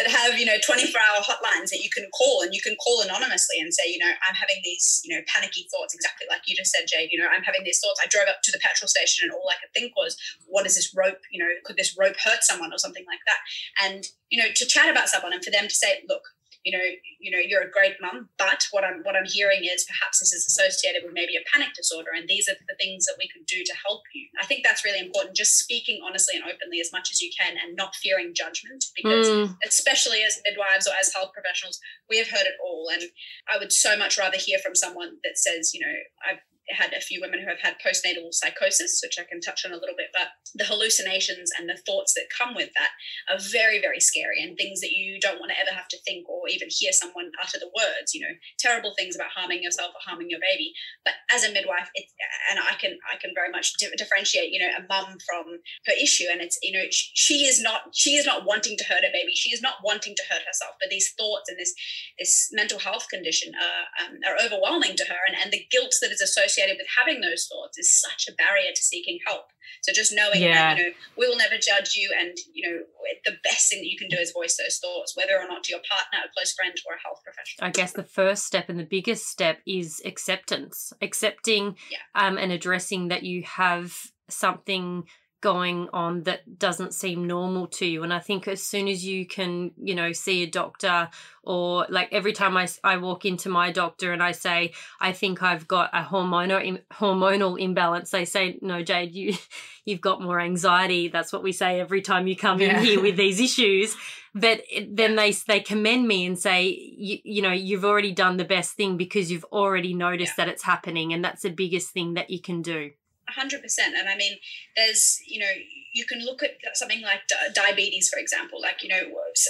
[0.01, 3.05] That have you know 24 hour hotlines that you can call and you can call
[3.05, 6.55] anonymously and say you know i'm having these you know panicky thoughts exactly like you
[6.55, 8.01] just said jade you know i'm having these thoughts.
[8.01, 10.73] I drove up to the petrol station and all i could think was what is
[10.73, 13.37] this rope you know could this rope hurt someone or something like that?
[13.85, 16.23] And you know to chat about someone and for them to say look
[16.63, 16.85] you know,
[17.19, 20.33] you know, you're a great mum, but what I'm what I'm hearing is perhaps this
[20.33, 23.45] is associated with maybe a panic disorder, and these are the things that we could
[23.45, 24.27] do to help you.
[24.41, 25.35] I think that's really important.
[25.35, 29.27] Just speaking honestly and openly as much as you can, and not fearing judgment, because
[29.27, 29.55] mm.
[29.65, 33.03] especially as midwives or as health professionals, we have heard it all, and
[33.51, 35.93] I would so much rather hear from someone that says, you know,
[36.29, 39.71] I've had a few women who have had postnatal psychosis, which I can touch on
[39.71, 42.91] a little bit, but the hallucinations and the thoughts that come with that
[43.33, 46.29] are very, very scary and things that you don't want to ever have to think
[46.29, 50.01] or even hear someone utter the words, you know, terrible things about harming yourself or
[50.05, 50.71] harming your baby.
[51.03, 52.13] But as a midwife, it's,
[52.51, 55.45] and I can, I can very much differentiate, you know, a mum from
[55.87, 56.25] her issue.
[56.31, 59.33] And it's, you know, she is not, she is not wanting to hurt her baby.
[59.35, 61.73] She is not wanting to hurt herself, but these thoughts and this,
[62.19, 65.19] this mental health condition are, um, are overwhelming to her.
[65.27, 68.35] And, and the guilt that is associated associated with having those thoughts is such a
[68.35, 69.45] barrier to seeking help.
[69.81, 70.75] So just knowing yeah.
[70.75, 72.83] that, you know, we will never judge you and, you know,
[73.25, 75.71] the best thing that you can do is voice those thoughts, whether or not to
[75.71, 77.67] your partner, a close friend, or a health professional.
[77.67, 81.97] I guess the first step and the biggest step is acceptance, accepting yeah.
[82.15, 83.95] um, and addressing that you have
[84.29, 85.03] something
[85.41, 88.03] going on that doesn't seem normal to you?
[88.03, 91.09] And i think as soon as you can you know see a doctor
[91.43, 95.41] or like every time i, I walk into my doctor and i say i think
[95.41, 99.33] i've got a hormonal hormonal imbalance they say no jade you
[99.85, 101.07] you've got more anxiety.
[101.07, 102.79] That's what we say every time you come yeah.
[102.79, 103.95] in here with these issues.
[104.33, 108.45] But then they they commend me and say you, you know you've already done the
[108.45, 110.45] best thing because you've already noticed yeah.
[110.45, 112.91] that it's happening and that's the biggest thing that you can do
[113.37, 114.37] 100% and i mean
[114.75, 115.51] there's you know
[115.93, 117.19] you can look at something like
[117.53, 119.01] diabetes for example like you know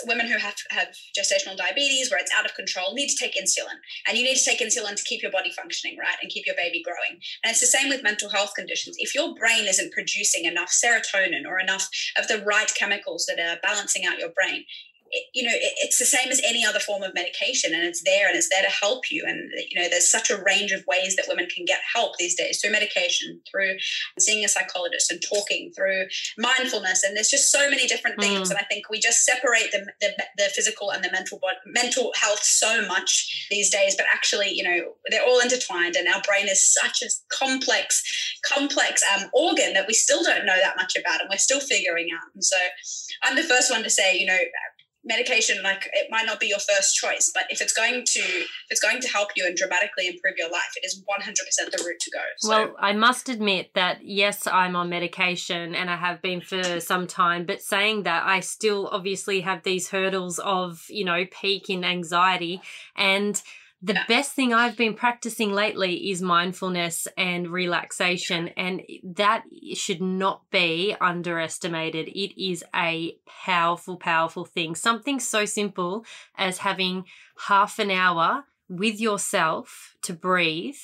[0.06, 3.80] women who have have gestational diabetes where it's out of control need to take insulin.
[4.08, 6.56] And you need to take insulin to keep your body functioning right and keep your
[6.56, 7.20] baby growing.
[7.44, 8.96] And it's the same with mental health conditions.
[9.00, 13.60] If your brain isn't producing enough serotonin or enough of the right chemicals that are
[13.62, 14.66] balancing out your brain
[15.34, 18.38] you know it's the same as any other form of medication and it's there and
[18.38, 19.24] it's there to help you.
[19.28, 22.36] And you know there's such a range of ways that women can get help these
[22.36, 23.76] days through medication through
[24.20, 26.06] seeing a psychologist and talking through
[26.38, 27.04] mindfulness.
[27.04, 28.52] And there's just so many different things mm.
[28.52, 32.12] and i think we just separate the, the, the physical and the mental body, mental
[32.20, 33.96] health so much these days.
[33.96, 38.04] But actually you know they're all intertwined and our brain is such a complex
[38.48, 42.08] complex um, organ that we still don't know that much about and we're still figuring
[42.14, 42.30] out.
[42.34, 42.58] And so
[43.24, 44.38] i'm the first one to say you know
[45.04, 48.48] medication like it might not be your first choice but if it's going to if
[48.70, 52.00] it's going to help you and dramatically improve your life it is 100% the route
[52.00, 52.50] to go so.
[52.50, 57.08] well i must admit that yes i'm on medication and i have been for some
[57.08, 61.84] time but saying that i still obviously have these hurdles of you know peak in
[61.84, 62.62] anxiety
[62.96, 63.42] and
[63.84, 64.06] the yeah.
[64.08, 70.96] best thing I've been practicing lately is mindfulness and relaxation, and that should not be
[71.02, 72.08] underestimated.
[72.10, 74.76] It is a powerful, powerful thing.
[74.76, 76.06] Something so simple
[76.38, 77.06] as having
[77.48, 80.78] half an hour with yourself to breathe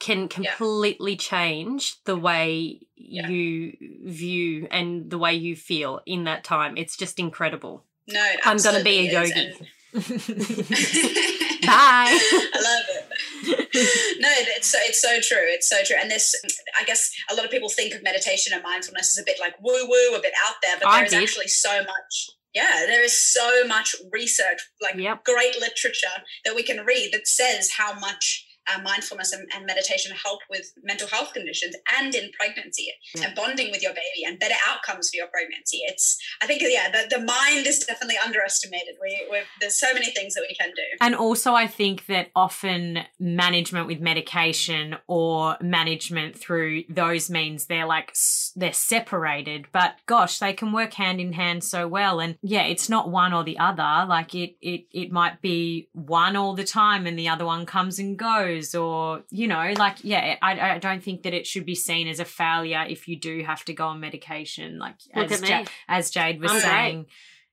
[0.00, 1.18] can completely yeah.
[1.18, 3.28] change the way yeah.
[3.28, 6.78] you view and the way you feel in that time.
[6.78, 7.84] It's just incredible.
[8.08, 9.52] No, I'm going to be a yogi.
[11.62, 12.18] Bye.
[12.18, 14.20] I love it.
[14.20, 15.46] no, it's so, it's so true.
[15.46, 15.96] It's so true.
[15.98, 16.34] And this,
[16.80, 19.54] I guess, a lot of people think of meditation and mindfulness as a bit like
[19.62, 22.30] woo woo, a bit out there, but there is actually so much.
[22.54, 25.24] Yeah, there is so much research, like yep.
[25.24, 30.12] great literature that we can read that says how much uh, mindfulness and, and, meditation
[30.24, 33.26] help with mental health conditions and in pregnancy yeah.
[33.26, 35.80] and bonding with your baby and better outcomes for your pregnancy.
[35.84, 38.96] It's, I think, yeah, the, the mind is definitely underestimated.
[39.00, 39.26] We,
[39.60, 40.82] there's so many things that we can do.
[41.00, 47.86] And also, I think that often management with medication or management through those means they're
[47.86, 48.12] like,
[48.56, 52.20] they're separated, but gosh, they can work hand in hand so well.
[52.20, 54.06] And yeah, it's not one or the other.
[54.08, 57.98] Like it, it, it might be one all the time and the other one comes
[57.98, 61.74] and goes or you know like yeah I, I don't think that it should be
[61.74, 64.78] seen as a failure if you do have to go on medication.
[64.78, 67.08] Like as, ja- as jade was I'm saying great.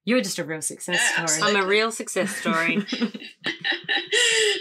[0.06, 1.56] you're just a real success yeah, story.
[1.56, 2.86] I'm a real success story.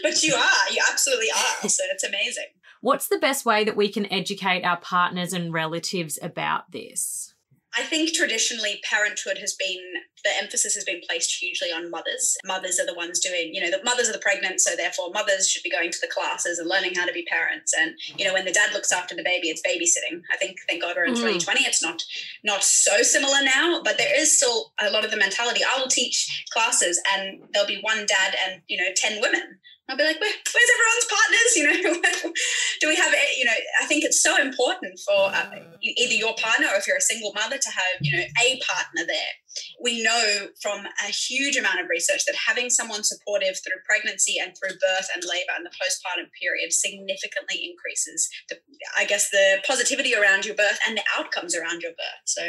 [0.03, 0.70] But you are.
[0.72, 1.68] You absolutely are.
[1.68, 2.47] So it's amazing.
[2.80, 7.28] What's the best way that we can educate our partners and relatives about this
[7.76, 9.78] I think traditionally parenthood has been
[10.24, 12.36] the emphasis has been placed hugely on mothers.
[12.44, 15.48] Mothers are the ones doing, you know, the mothers are the pregnant, so therefore mothers
[15.48, 17.72] should be going to the classes and learning how to be parents.
[17.78, 20.22] And you know, when the dad looks after the baby, it's babysitting.
[20.32, 21.16] I think thank God we're in mm.
[21.16, 21.60] 2020.
[21.62, 22.02] It's not
[22.42, 25.60] not so similar now, but there is still a lot of the mentality.
[25.62, 29.58] I will teach classes, and there'll be one dad and you know ten women
[29.89, 31.36] I'll be like, Where, where's everyone's partners?
[31.59, 32.32] You know,
[32.80, 36.68] do we have, you know, I think it's so important for uh, either your partner
[36.68, 39.32] or if you're a single mother to have, you know, a partner there
[39.80, 44.52] we know from a huge amount of research that having someone supportive through pregnancy and
[44.56, 48.56] through birth and labor and the postpartum period significantly increases the,
[48.96, 52.24] I guess, the positivity around your birth and the outcomes around your birth.
[52.26, 52.42] So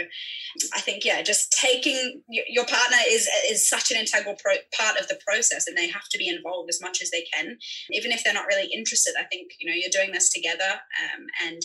[0.74, 5.08] I think, yeah, just taking your partner is, is such an integral pro- part of
[5.08, 7.58] the process and they have to be involved as much as they can.
[7.92, 11.26] Even if they're not really interested, I think, you know, you're doing this together um,
[11.46, 11.62] and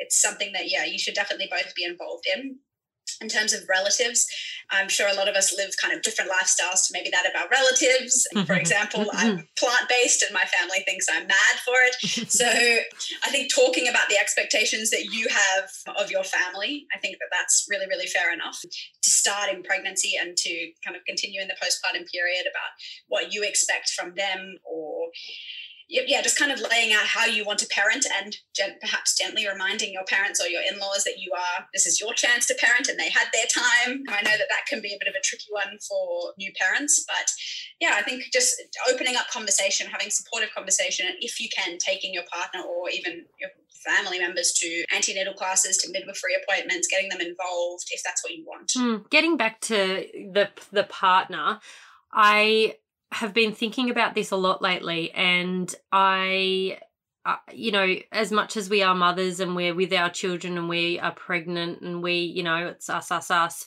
[0.00, 2.58] it's something that, yeah, you should definitely both be involved in
[3.20, 4.26] in terms of relatives,
[4.70, 7.32] I'm sure a lot of us live kind of different lifestyles to maybe that of
[7.38, 8.26] our relatives.
[8.34, 8.46] Mm-hmm.
[8.46, 9.16] For example, mm-hmm.
[9.16, 11.96] I'm plant based and my family thinks I'm mad for it.
[12.32, 17.18] So I think talking about the expectations that you have of your family, I think
[17.18, 21.40] that that's really, really fair enough to start in pregnancy and to kind of continue
[21.40, 22.72] in the postpartum period about
[23.08, 25.08] what you expect from them or
[25.92, 29.46] yeah, just kind of laying out how you want to parent and gen- perhaps gently
[29.46, 32.54] reminding your parents or your in laws that you are, this is your chance to
[32.54, 34.02] parent and they had their time.
[34.08, 37.04] I know that that can be a bit of a tricky one for new parents,
[37.06, 37.28] but
[37.80, 38.54] yeah, I think just
[38.90, 43.26] opening up conversation, having supportive conversation, and if you can, taking your partner or even
[43.38, 43.50] your
[43.84, 48.44] family members to antenatal classes, to midwifery appointments, getting them involved if that's what you
[48.46, 48.72] want.
[48.76, 51.60] Mm, getting back to the the partner,
[52.12, 52.76] I
[53.12, 56.78] have been thinking about this a lot lately, and I,
[57.24, 60.68] uh, you know, as much as we are mothers and we're with our children and
[60.68, 63.66] we are pregnant and we, you know, it's us, us, us.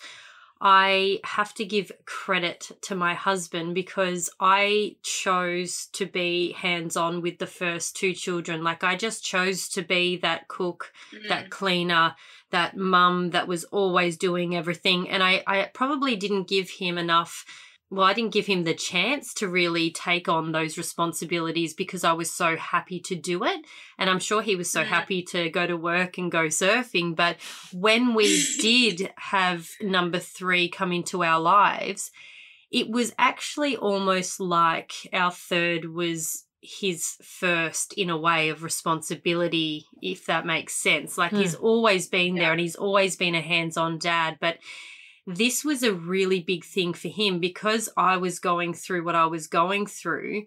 [0.62, 7.22] I have to give credit to my husband because I chose to be hands on
[7.22, 8.64] with the first two children.
[8.64, 11.28] Like, I just chose to be that cook, mm.
[11.28, 12.16] that cleaner,
[12.52, 15.10] that mum that was always doing everything.
[15.10, 17.46] And I, I probably didn't give him enough
[17.96, 22.14] well, I didn't give him the chance to really take on those responsibilities because I
[22.14, 23.62] was so happy to do it.
[23.98, 24.88] And I'm sure he was so yeah.
[24.88, 27.16] happy to go to work and go surfing.
[27.16, 27.38] But
[27.72, 32.12] when we did have number three come into our lives,
[32.70, 39.86] it was actually almost like our third was his first in a way of responsibility,
[40.02, 41.18] if that makes sense.
[41.18, 41.64] Like he's hmm.
[41.64, 42.52] always been there yeah.
[42.52, 44.38] and he's always been a hands on dad.
[44.42, 44.58] But
[45.28, 49.26] this was a really big thing for him because I was going through what I
[49.26, 50.46] was going through.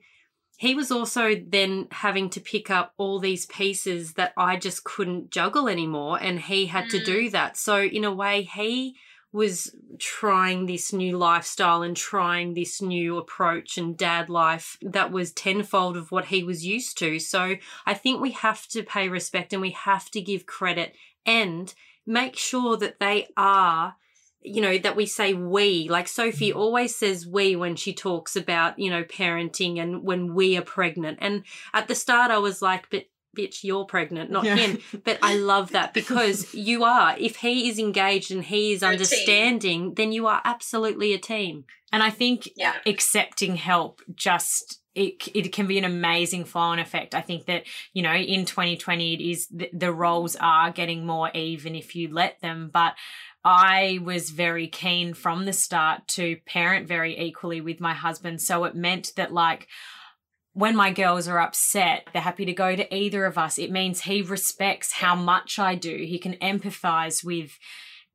[0.56, 5.30] He was also then having to pick up all these pieces that I just couldn't
[5.30, 6.90] juggle anymore, and he had mm.
[6.90, 7.56] to do that.
[7.56, 8.96] So, in a way, he
[9.32, 15.32] was trying this new lifestyle and trying this new approach and dad life that was
[15.32, 17.18] tenfold of what he was used to.
[17.18, 20.94] So I think we have to pay respect and we have to give credit
[21.26, 21.72] and
[22.06, 23.96] make sure that they are
[24.40, 28.78] you know that we say we like sophie always says we when she talks about
[28.78, 31.42] you know parenting and when we are pregnant and
[31.74, 33.04] at the start i was like but
[33.38, 34.56] bitch, you're pregnant, not yeah.
[34.56, 34.78] him.
[35.04, 37.14] But I love that because you are.
[37.18, 41.64] If he is engaged and he is understanding, then you are absolutely a team.
[41.92, 42.74] And I think yeah.
[42.84, 47.14] accepting help just it, it can be an amazing flow on effect.
[47.14, 51.30] I think that, you know, in 2020, it is the, the roles are getting more
[51.34, 52.70] even if you let them.
[52.72, 52.94] But
[53.44, 58.42] I was very keen from the start to parent very equally with my husband.
[58.42, 59.68] So it meant that, like,
[60.52, 63.58] when my girls are upset, they're happy to go to either of us.
[63.58, 65.96] It means he respects how much I do.
[65.96, 67.58] He can empathize with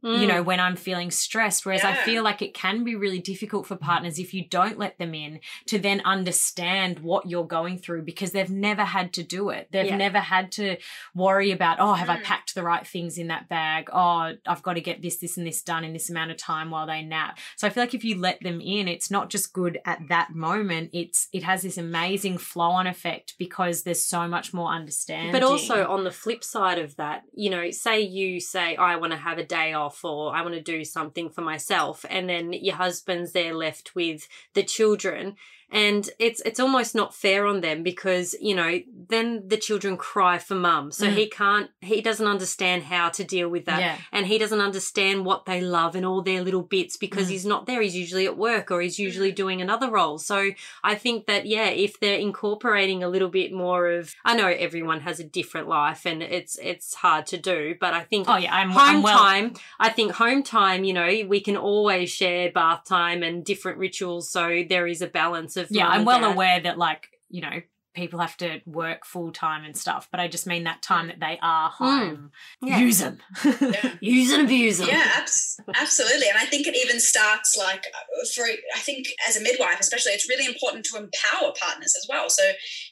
[0.04, 0.20] Mm.
[0.20, 0.46] you know, mm.
[0.46, 1.66] when I'm feeling stressed.
[1.66, 1.92] Whereas yeah.
[1.92, 5.14] I feel like it can be really difficult for partners if you don't let them
[5.14, 9.70] in to then understand what you're going through because they've never had to do it.
[9.72, 9.96] They've yeah.
[9.96, 10.76] never had to
[11.16, 12.18] worry about, oh, have mm.
[12.18, 13.90] I packed the right things in that bag?
[13.94, 16.70] Oh, I've got to get this, this, and this done in this amount of time
[16.70, 17.38] while they nap.
[17.56, 20.36] So I feel like if you let them in, it's not just good at that
[20.36, 20.90] moment.
[20.92, 25.32] It's it has this amazing flow on effect because there's so much more understanding.
[25.32, 29.14] But also on the flip side of that, you know, say you say, I want
[29.14, 32.06] to have a day off off or I want to do something for myself.
[32.10, 35.36] And then your husband's there left with the children
[35.74, 40.38] and it's it's almost not fair on them because you know then the children cry
[40.38, 41.14] for mum so mm.
[41.14, 43.98] he can't he doesn't understand how to deal with that yeah.
[44.12, 47.32] and he doesn't understand what they love and all their little bits because mm.
[47.32, 49.36] he's not there he's usually at work or he's usually mm.
[49.36, 50.52] doing another role so
[50.84, 55.02] i think that yeah if they're incorporating a little bit more of i know everyone
[55.02, 58.54] has a different life and it's it's hard to do but i think oh yeah
[58.54, 62.52] i'm home I'm well- time i think home time you know we can always share
[62.52, 66.22] bath time and different rituals so there is a balance of of yeah i'm well
[66.22, 66.32] dad.
[66.32, 67.62] aware that like you know
[67.94, 71.20] people have to work full time and stuff but i just mean that time that
[71.20, 71.84] they are hmm.
[71.84, 72.32] home
[72.64, 72.70] mm.
[72.70, 72.80] yeah.
[72.80, 73.94] use them yeah.
[74.02, 78.26] use and abuse them yeah abs- absolutely and i think it even starts like uh,
[78.36, 78.46] for
[78.76, 82.44] i think as a midwife especially it's really important to empower partners as well so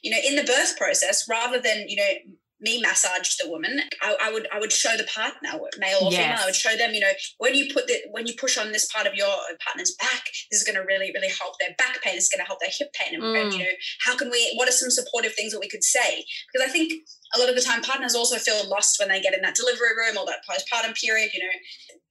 [0.02, 4.16] you know in the birth process rather than you know me massage the woman, I,
[4.22, 6.22] I, would I would show the partner, male or yes.
[6.22, 8.72] female, I would show them, you know, when you put the when you push on
[8.72, 9.34] this part of your
[9.64, 12.16] partner's back, this is going to really really help their back pain.
[12.16, 13.42] It's going to help their hip pain, and, mm.
[13.42, 14.52] and, you know, how can we?
[14.56, 16.24] What are some supportive things that we could say?
[16.52, 16.92] Because I think
[17.34, 19.96] a lot of the time partners also feel lost when they get in that delivery
[19.96, 21.30] room or that postpartum period.
[21.34, 21.54] You know,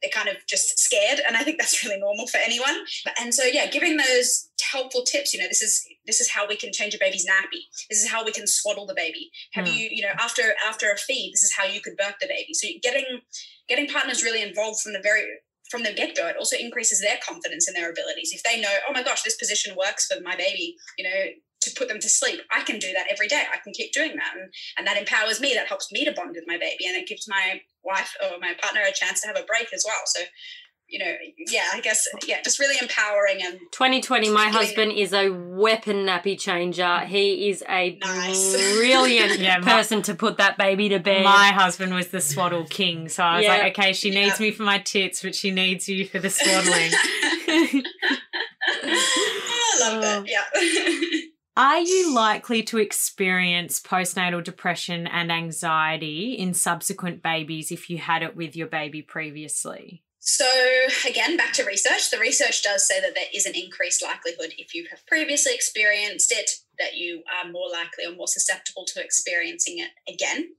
[0.01, 2.75] they're kind of just scared, and I think that's really normal for anyone.
[3.19, 5.33] And so, yeah, giving those helpful tips.
[5.33, 7.63] You know, this is this is how we can change a baby's nappy.
[7.89, 9.29] This is how we can swaddle the baby.
[9.53, 9.73] Have mm.
[9.73, 12.53] you, you know, after after a feed, this is how you could birth the baby.
[12.53, 13.21] So getting
[13.67, 15.25] getting partners really involved from the very
[15.69, 18.33] from the get go, it also increases their confidence in their abilities.
[18.33, 21.31] If they know, oh my gosh, this position works for my baby, you know,
[21.61, 23.43] to put them to sleep, I can do that every day.
[23.51, 24.33] I can keep doing that.
[24.35, 25.53] And, and that empowers me.
[25.53, 26.87] That helps me to bond with my baby.
[26.87, 29.85] And it gives my wife or my partner a chance to have a break as
[29.87, 30.01] well.
[30.05, 30.23] So
[30.91, 31.11] you know,
[31.47, 34.29] yeah, I guess, yeah, just really empowering and 2020.
[34.29, 36.99] My husband is a weapon nappy changer.
[36.99, 38.75] He is a nice.
[38.75, 41.23] brilliant yeah, my, person to put that baby to bed.
[41.23, 43.57] My husband was the swaddle king, so I was yeah.
[43.57, 44.47] like, okay, she needs yeah.
[44.47, 46.91] me for my tits, but she needs you for the swaddling.
[48.83, 50.19] I love that.
[50.19, 50.25] Oh.
[50.27, 51.21] Yeah.
[51.57, 58.23] Are you likely to experience postnatal depression and anxiety in subsequent babies if you had
[58.23, 60.03] it with your baby previously?
[60.23, 60.45] So,
[61.07, 62.11] again, back to research.
[62.11, 66.31] The research does say that there is an increased likelihood if you have previously experienced
[66.31, 70.51] it, that you are more likely or more susceptible to experiencing it again.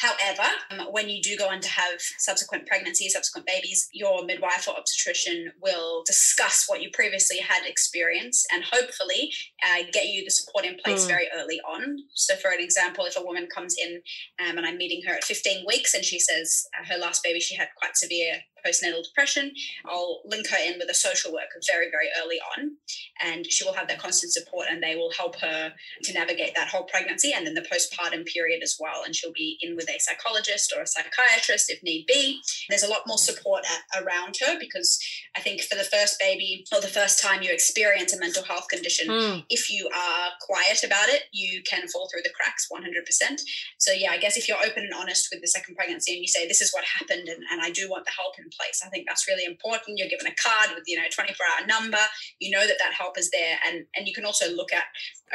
[0.00, 4.66] However, um, when you do go on to have subsequent pregnancies, subsequent babies, your midwife
[4.66, 9.30] or obstetrician will discuss what you previously had experienced and hopefully
[9.62, 11.08] uh, get you the support in place mm.
[11.08, 11.98] very early on.
[12.14, 14.00] So, for an example, if a woman comes in
[14.42, 17.40] um, and I'm meeting her at 15 weeks and she says uh, her last baby
[17.40, 19.52] she had quite severe postnatal depression,
[19.86, 22.76] I'll link her in with a social worker very, very early on.
[23.22, 26.68] And she will have that constant support and they will help her to navigate that
[26.68, 29.02] whole pregnancy and then the postpartum period as well.
[29.04, 32.40] And she'll be in with a psychologist or a psychiatrist if need be.
[32.68, 34.98] There's a lot more support at, around her because
[35.36, 38.68] I think for the first baby or the first time you experience a mental health
[38.68, 39.44] condition, mm.
[39.48, 43.40] if you are quiet about it, you can fall through the cracks 100%.
[43.78, 46.28] So, yeah, I guess if you're open and honest with the second pregnancy and you
[46.28, 48.82] say, this is what happened and, and I do want the help place.
[48.84, 49.98] I think that's really important.
[49.98, 52.00] You're given a card with, you know, 24 hour number.
[52.38, 53.58] You know that that help is there.
[53.66, 54.84] And, and you can also look at,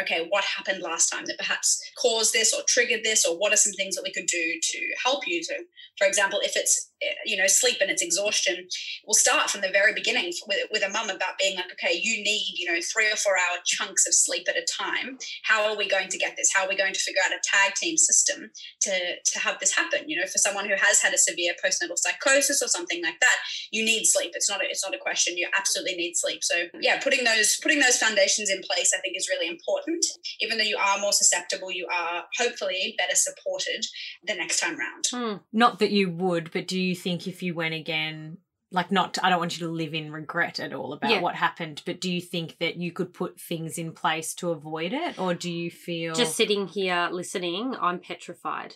[0.02, 3.58] okay, what happened last time that perhaps caused this or triggered this, or what are
[3.58, 5.44] some things that we could do to help you?
[5.44, 5.56] So,
[5.98, 6.92] for example, if it's
[7.26, 8.68] you know sleep and its exhaustion
[9.06, 12.24] will start from the very beginning with, with a mum about being like okay you
[12.24, 15.18] need you know three or four hour chunks of sleep at a time.
[15.44, 16.52] How are we going to get this?
[16.54, 18.92] How are we going to figure out a tag team system to
[19.24, 20.08] to have this happen?
[20.08, 23.38] You know for someone who has had a severe postnatal psychosis or something like that
[23.72, 24.32] you need sleep.
[24.34, 25.38] It's not a, it's not a question.
[25.38, 26.44] You absolutely need sleep.
[26.44, 30.06] So yeah putting those putting those foundations in place i think is really important.
[30.42, 33.86] Even though you are more susceptible you are hopefully better supported
[34.26, 35.06] the next time round.
[35.12, 35.38] Hmm.
[35.52, 38.38] not that you would but do you think if you went again
[38.72, 41.22] like not i don't want you to live in regret at all about yeah.
[41.22, 44.94] what happened but do you think that you could put things in place to avoid
[44.94, 48.76] it or do you feel just sitting here listening i'm petrified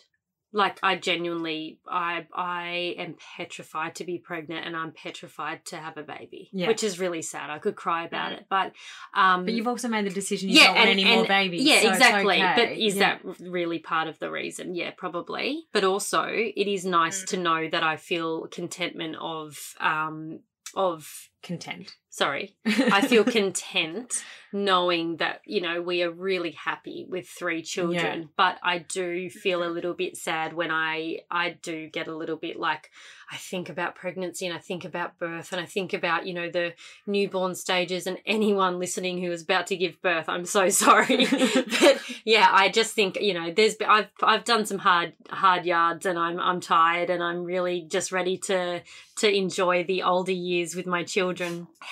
[0.52, 5.96] like I genuinely I I am petrified to be pregnant and I'm petrified to have
[5.96, 6.48] a baby.
[6.52, 6.66] Yeah.
[6.66, 7.50] Which is really sad.
[7.50, 8.46] I could cry about it.
[8.48, 8.72] But
[9.14, 11.26] um But you've also made the decision you yeah, don't and, want any and, more
[11.26, 11.62] babies.
[11.62, 12.42] Yeah, so exactly.
[12.42, 12.54] Okay.
[12.56, 13.18] But is yeah.
[13.22, 14.74] that really part of the reason?
[14.74, 15.66] Yeah, probably.
[15.72, 17.26] But also it is nice mm.
[17.28, 20.40] to know that I feel contentment of um
[20.74, 21.96] of content.
[22.10, 22.56] Sorry.
[22.66, 28.22] I feel content knowing that, you know, we are really happy with three children.
[28.22, 28.28] Yeah.
[28.36, 32.36] But I do feel a little bit sad when I I do get a little
[32.36, 32.90] bit like
[33.32, 36.50] I think about pregnancy and I think about birth and I think about, you know,
[36.50, 36.74] the
[37.06, 40.28] newborn stages and anyone listening who is about to give birth.
[40.28, 41.26] I'm so sorry.
[41.80, 46.06] but yeah, I just think, you know, there's I've I've done some hard hard yards
[46.06, 48.82] and I'm I'm tired and I'm really just ready to
[49.18, 51.29] to enjoy the older years with my children.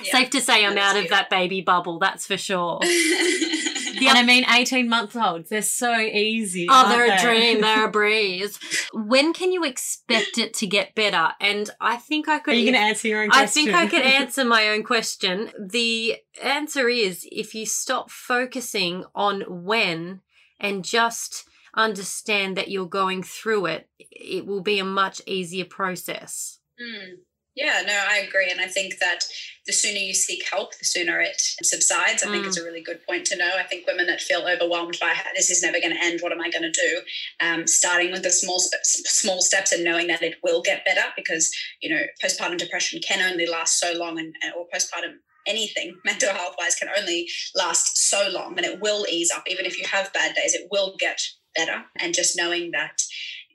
[0.03, 2.81] Yeah, Safe to say I'm out of that baby bubble, that's for sure.
[4.07, 6.67] and I mean, 18 month olds, they're so easy.
[6.71, 7.17] Oh, they're they?
[7.17, 7.61] a dream.
[7.61, 8.59] They're a breeze.
[8.93, 11.33] when can you expect it to get better?
[11.41, 12.55] And I think I could.
[12.55, 13.43] Are you going to answer your own question?
[13.43, 15.51] I think I could answer my own question.
[15.59, 20.21] The answer is if you stop focusing on when
[20.61, 26.59] and just understand that you're going through it, it will be a much easier process.
[26.81, 27.19] Mm.
[27.59, 28.53] Yeah, no, I agree.
[28.53, 29.25] And I think that
[29.67, 32.23] the sooner you seek help, the sooner it subsides.
[32.23, 32.31] I mm.
[32.31, 33.51] think it's a really good point to know.
[33.59, 36.21] I think women that feel overwhelmed by this is never going to end.
[36.21, 37.01] What am I going to do?
[37.45, 41.53] Um, starting with the small small steps and knowing that it will get better because
[41.83, 46.55] you know postpartum depression can only last so long, and or postpartum anything mental health
[46.61, 49.43] wise can only last so long, and it will ease up.
[49.49, 51.21] Even if you have bad days, it will get
[51.57, 51.85] better.
[51.99, 53.03] And just knowing that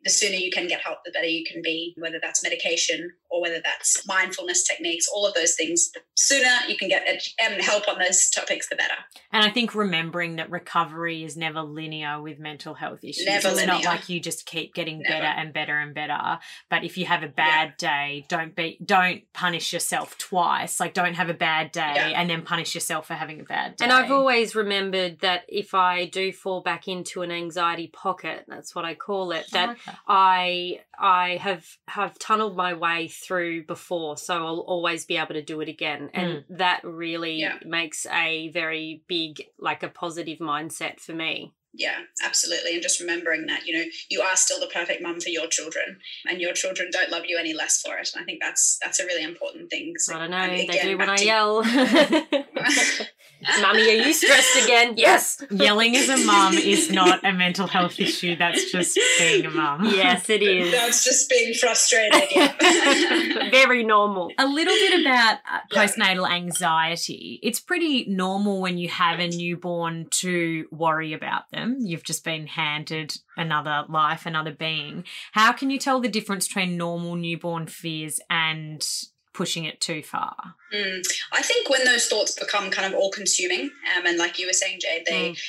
[0.03, 3.41] the sooner you can get help, the better you can be, whether that's medication or
[3.41, 5.91] whether that's mindfulness techniques, all of those things.
[5.91, 7.03] The sooner you can get
[7.45, 8.93] um, help on those topics, the better.
[9.31, 13.25] And I think remembering that recovery is never linear with mental health issues.
[13.25, 13.73] Never it's linear.
[13.73, 15.15] not like you just keep getting never.
[15.15, 16.37] better and better and better.
[16.69, 18.09] But if you have a bad yeah.
[18.09, 20.79] day, don't be don't punish yourself twice.
[20.79, 22.21] Like don't have a bad day yeah.
[22.21, 23.85] and then punish yourself for having a bad day.
[23.85, 28.75] And I've always remembered that if I do fall back into an anxiety pocket, that's
[28.75, 29.97] what I call it, that okay.
[30.07, 35.41] I I have have tunneled my way through before, so I'll always be able to
[35.41, 36.43] do it again, and mm.
[36.49, 37.57] that really yeah.
[37.65, 41.53] makes a very big like a positive mindset for me.
[41.75, 42.73] Yeah, absolutely.
[42.73, 45.97] And just remembering that, you know, you are still the perfect mum for your children
[46.29, 48.11] and your children don't love you any less for it.
[48.13, 49.95] And I think that's that's a really important thing.
[49.97, 51.63] So, I don't know, they do when I yell.
[53.61, 54.93] Mummy, are you stressed again?
[54.97, 55.41] Yes.
[55.51, 58.35] Yelling as a mum is not a mental health issue.
[58.35, 59.85] That's just being a mum.
[59.85, 60.71] Yes, it is.
[60.71, 62.23] That's just being frustrated.
[62.31, 63.49] Yeah.
[63.51, 64.31] Very normal.
[64.37, 67.39] A little bit about uh, postnatal anxiety.
[67.43, 71.77] It's pretty normal when you have a newborn to worry about them.
[71.81, 75.03] You've just been handed another life, another being.
[75.31, 78.85] How can you tell the difference between normal newborn fears and
[79.33, 80.35] pushing it too far?
[80.73, 81.03] Mm.
[81.31, 84.53] I think when those thoughts become kind of all consuming, um, and like you were
[84.53, 85.39] saying, Jade, they, mm.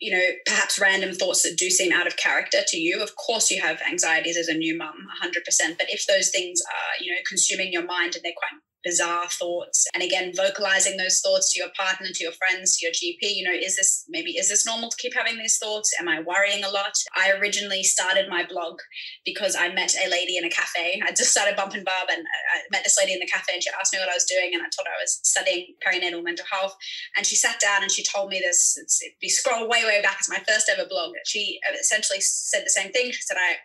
[0.00, 3.02] you know, perhaps random thoughts that do seem out of character to you.
[3.02, 5.32] Of course, you have anxieties as a new mum, 100%.
[5.78, 9.86] But if those things are, you know, consuming your mind and they're quite bizarre thoughts.
[9.94, 13.44] And again vocalizing those thoughts to your partner to your friends to your gp you
[13.44, 15.92] know is this maybe is this normal to keep having these thoughts?
[15.98, 16.92] Am i worrying a lot?
[17.16, 18.78] I originally started my blog
[19.24, 21.00] because i met a lady in a cafe.
[21.04, 22.24] I just started bump and bub and
[22.54, 24.50] i met this lady in the cafe and she asked me what i was doing
[24.52, 26.76] and i told her i was studying perinatal mental health.
[27.16, 30.02] And she sat down and she told me this it's, if you scroll way way
[30.02, 31.12] back it's my first ever blog.
[31.24, 33.10] She essentially said the same thing.
[33.12, 33.56] She said i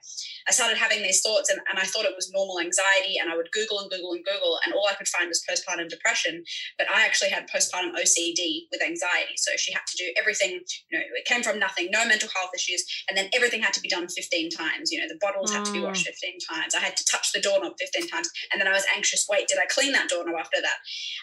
[0.47, 3.35] i started having these thoughts and, and i thought it was normal anxiety and i
[3.35, 6.43] would google and google and google and all i could find was postpartum depression,
[6.77, 9.35] but I actually had postpartum OCD with anxiety.
[9.37, 12.51] So she had to do everything, you know, it came from nothing, no mental health
[12.55, 12.83] issues.
[13.09, 14.91] And then everything had to be done 15 times.
[14.91, 16.13] You know, the bottles had to be washed mm.
[16.13, 16.75] 15 times.
[16.75, 18.29] I had to touch the doorknob 15 times.
[18.51, 20.77] And then I was anxious, wait, did I clean that doorknob after that?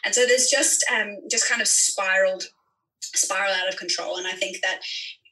[0.04, 2.44] And so there's just, um, just kind of spiraled,
[3.00, 4.16] spiral out of control.
[4.16, 4.80] And I think that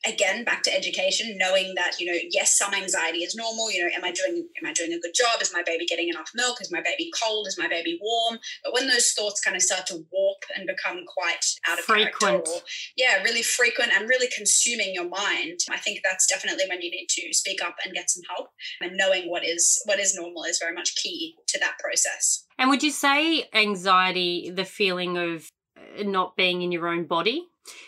[0.07, 3.91] again back to education knowing that you know yes some anxiety is normal you know
[3.97, 5.41] am i doing am i doing a good job?
[5.41, 6.61] Is my baby getting enough milk?
[6.61, 7.47] Is my baby cold?
[7.47, 8.39] Is my baby warm?
[8.63, 12.49] But when those thoughts kind of start to warp and become quite out of frequent
[12.49, 12.61] or,
[12.97, 17.07] yeah really frequent and really consuming your mind i think that's definitely when you need
[17.09, 18.49] to speak up and get some help.
[18.81, 22.47] And knowing what is what is normal is very much key to that process.
[22.59, 27.47] And would you say anxiety the feeling of uh, not being in your own body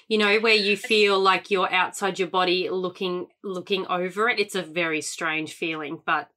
[0.09, 4.55] you know where you feel like you're outside your body looking looking over it it's
[4.55, 6.31] a very strange feeling but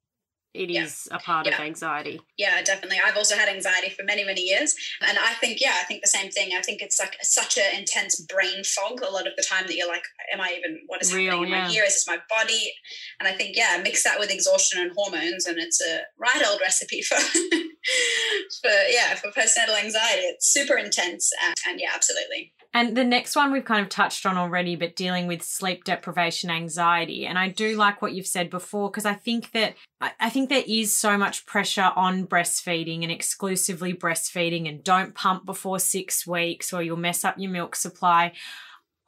[0.54, 0.84] it yeah.
[0.84, 1.54] is a part yeah.
[1.54, 2.20] of anxiety.
[2.38, 2.98] Yeah, definitely.
[3.06, 4.74] I've also had anxiety for many, many years.
[5.08, 6.52] And I think, yeah, I think the same thing.
[6.58, 9.76] I think it's like such an intense brain fog a lot of the time that
[9.76, 11.68] you're like, am I even, what is Real, happening in yeah.
[11.68, 11.84] my ear?
[11.84, 12.74] Is this my body?
[13.20, 16.60] And I think, yeah, mix that with exhaustion and hormones, and it's a right old
[16.62, 20.24] recipe for, for yeah, for postnatal anxiety.
[20.24, 21.32] It's super intense.
[21.46, 22.54] And, and yeah, absolutely.
[22.74, 26.52] And the next one we've kind of touched on already, but dealing with sleep deprivation
[26.52, 27.26] anxiety.
[27.26, 30.64] And I do like what you've said before because I think that I think there
[30.66, 36.72] is so much pressure on breastfeeding and exclusively breastfeeding and don't pump before six weeks
[36.72, 38.34] or you'll mess up your milk supply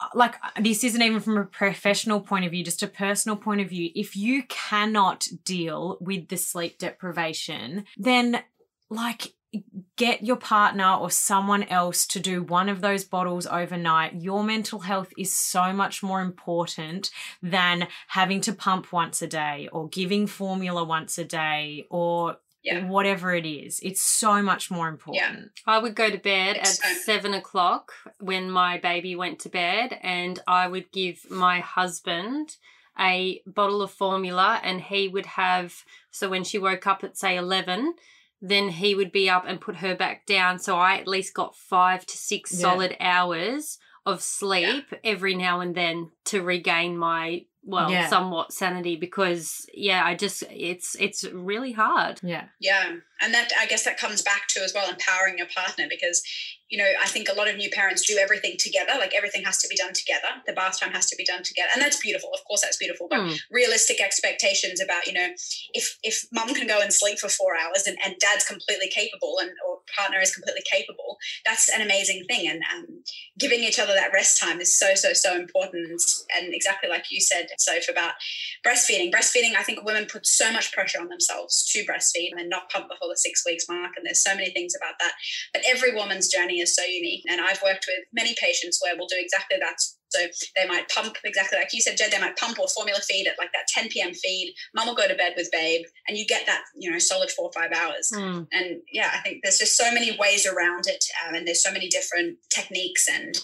[0.01, 3.37] uh, like uh, this isn't even from a professional point of view just a personal
[3.37, 8.43] point of view if you cannot deal with the sleep deprivation then
[8.89, 9.33] like
[10.01, 14.15] get your partner or someone else to do one of those bottles overnight.
[14.15, 17.11] Your mental health is so much more important
[17.43, 22.87] than having to pump once a day or giving formula once a day or yeah.
[22.87, 23.79] whatever it is.
[23.83, 25.23] It's so much more important.
[25.23, 25.71] Yeah.
[25.71, 30.39] I would go to bed at seven o'clock when my baby went to bed, and
[30.47, 32.57] I would give my husband
[32.99, 35.83] a bottle of formula, and he would have.
[36.09, 37.93] So when she woke up at say 11,
[38.41, 40.59] then he would be up and put her back down.
[40.59, 42.59] So I at least got five to six yeah.
[42.59, 44.97] solid hours of sleep yeah.
[45.03, 48.07] every now and then to regain my well yeah.
[48.07, 53.65] somewhat sanity because yeah i just it's it's really hard yeah yeah and that i
[53.65, 56.23] guess that comes back to as well empowering your partner because
[56.71, 58.93] you know, I think a lot of new parents do everything together.
[58.97, 60.39] Like everything has to be done together.
[60.47, 62.29] The bath time has to be done together, and that's beautiful.
[62.33, 63.07] Of course, that's beautiful.
[63.09, 63.37] But mm.
[63.51, 65.27] realistic expectations about, you know,
[65.73, 69.35] if if mum can go and sleep for four hours and, and dad's completely capable
[69.41, 72.49] and or partner is completely capable, that's an amazing thing.
[72.49, 73.03] And um,
[73.39, 76.01] giving each other that rest time is so so so important.
[76.37, 78.13] And exactly like you said, Soph, about
[78.65, 79.11] breastfeeding.
[79.11, 82.89] Breastfeeding, I think women put so much pressure on themselves to breastfeed and not pump
[82.89, 83.91] before the six weeks mark.
[83.97, 85.13] And there's so many things about that.
[85.53, 87.23] But every woman's journey is so unique.
[87.29, 89.77] And I've worked with many patients where we'll do exactly that
[90.11, 92.11] so they might pump exactly like you said, Jed.
[92.11, 94.13] They might pump or formula feed at like that 10 p.m.
[94.13, 94.53] feed.
[94.75, 97.45] Mum will go to bed with babe, and you get that you know solid four
[97.45, 98.11] or five hours.
[98.13, 98.47] Mm.
[98.51, 101.71] And yeah, I think there's just so many ways around it, um, and there's so
[101.71, 103.35] many different techniques, and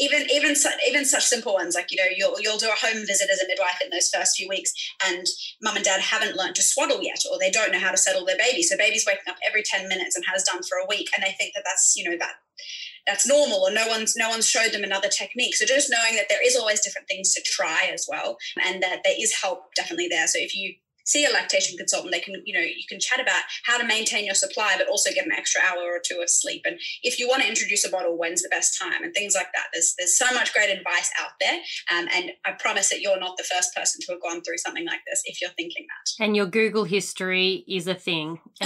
[0.00, 0.54] even even
[0.86, 3.48] even such simple ones like you know you'll you'll do a home visit as a
[3.48, 4.72] midwife in those first few weeks,
[5.06, 5.26] and
[5.62, 8.24] mum and dad haven't learned to swaddle yet, or they don't know how to settle
[8.24, 8.62] their baby.
[8.62, 11.32] So baby's waking up every 10 minutes and has done for a week, and they
[11.32, 12.34] think that that's you know that
[13.06, 15.54] that's normal or no one's no one's showed them another technique.
[15.54, 19.00] So just knowing that there is always different things to try as well and that
[19.04, 20.26] there is help definitely there.
[20.26, 20.74] So if you
[21.06, 24.26] see a lactation consultant they can you know you can chat about how to maintain
[24.26, 26.62] your supply but also get an extra hour or two of sleep.
[26.66, 29.48] And if you want to introduce a bottle when's the best time and things like
[29.54, 29.68] that.
[29.72, 31.60] There's there's so much great advice out there
[31.92, 34.84] um, and i promise that you're not the first person to have gone through something
[34.84, 36.24] like this if you're thinking that.
[36.24, 38.40] And your google history is a thing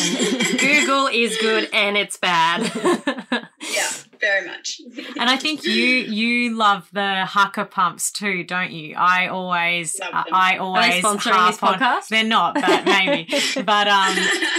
[0.58, 2.62] google is good and it's bad
[3.60, 3.88] yeah
[4.20, 4.80] very much.
[5.18, 8.94] and I think you you love the Haakaa pumps too, don't you?
[8.96, 11.80] I always uh, I always Are they sponsoring this podcast.
[11.80, 13.28] On, they're not, but maybe.
[13.62, 14.16] but um,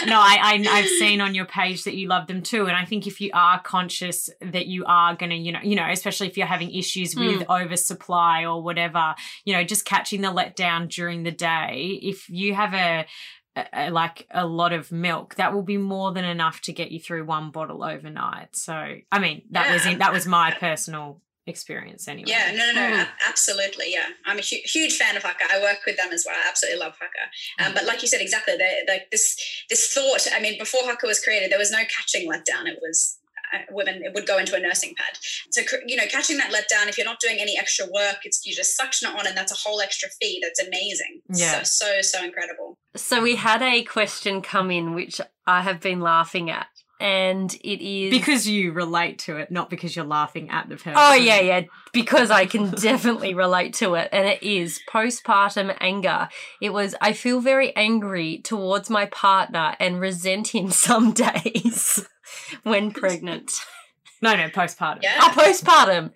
[0.08, 2.86] no, I, I I've seen on your page that you love them too, and I
[2.86, 6.28] think if you are conscious that you are going to, you know, you know, especially
[6.28, 7.64] if you're having issues with mm.
[7.64, 12.00] oversupply or whatever, you know, just catching the letdown during the day.
[12.02, 13.06] If you have a
[13.56, 17.00] a, like a lot of milk that will be more than enough to get you
[17.00, 19.74] through one bottle overnight so i mean that yeah.
[19.74, 23.08] was in, that was my personal experience anyway yeah no no no mm.
[23.28, 26.36] absolutely yeah i'm a hu- huge fan of Haakaa i work with them as well
[26.36, 27.76] i absolutely love Haakaa um, mm.
[27.76, 28.54] but like you said exactly
[28.88, 29.36] like this
[29.70, 33.18] this thought i mean before Haakaa was created there was no catching letdown it was
[33.54, 35.18] uh, women it would go into a nursing pad.
[35.50, 38.56] So you know, catching that letdown if you're not doing any extra work, it's you
[38.56, 40.40] just suction it on, and that's a whole extra fee.
[40.42, 41.22] That's amazing.
[41.34, 42.78] Yeah, so so so incredible.
[42.96, 46.68] So we had a question come in which I have been laughing at.
[47.00, 50.94] And it is because you relate to it, not because you're laughing at the person.
[50.96, 51.62] Oh yeah, yeah.
[51.94, 56.30] Because I can definitely relate to it, and it is postpartum anger.
[56.62, 62.08] It was I feel very angry towards my partner and resent him some days
[62.64, 63.52] when pregnant.
[64.22, 65.02] No, no, postpartum.
[65.02, 65.18] Yeah.
[65.22, 66.12] Oh, postpartum.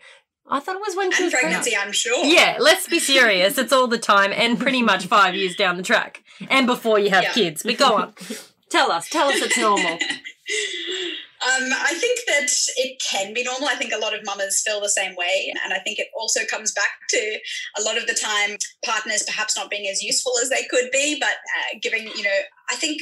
[0.48, 1.88] I thought it was when she and was pregnancy, pregnant.
[1.88, 2.24] I'm sure.
[2.26, 3.58] Yeah, let's be serious.
[3.58, 7.10] It's all the time and pretty much five years down the track and before you
[7.10, 7.34] have Yeah.
[7.34, 7.64] kids.
[7.64, 8.14] But go on.
[8.70, 9.10] Tell us.
[9.10, 9.98] Tell us it's normal.
[11.46, 13.68] Um, I think that it can be normal.
[13.68, 15.54] I think a lot of mamas feel the same way.
[15.64, 17.38] And I think it also comes back to
[17.78, 21.20] a lot of the time partners perhaps not being as useful as they could be,
[21.20, 22.40] but uh, giving, you know,
[22.70, 23.02] I think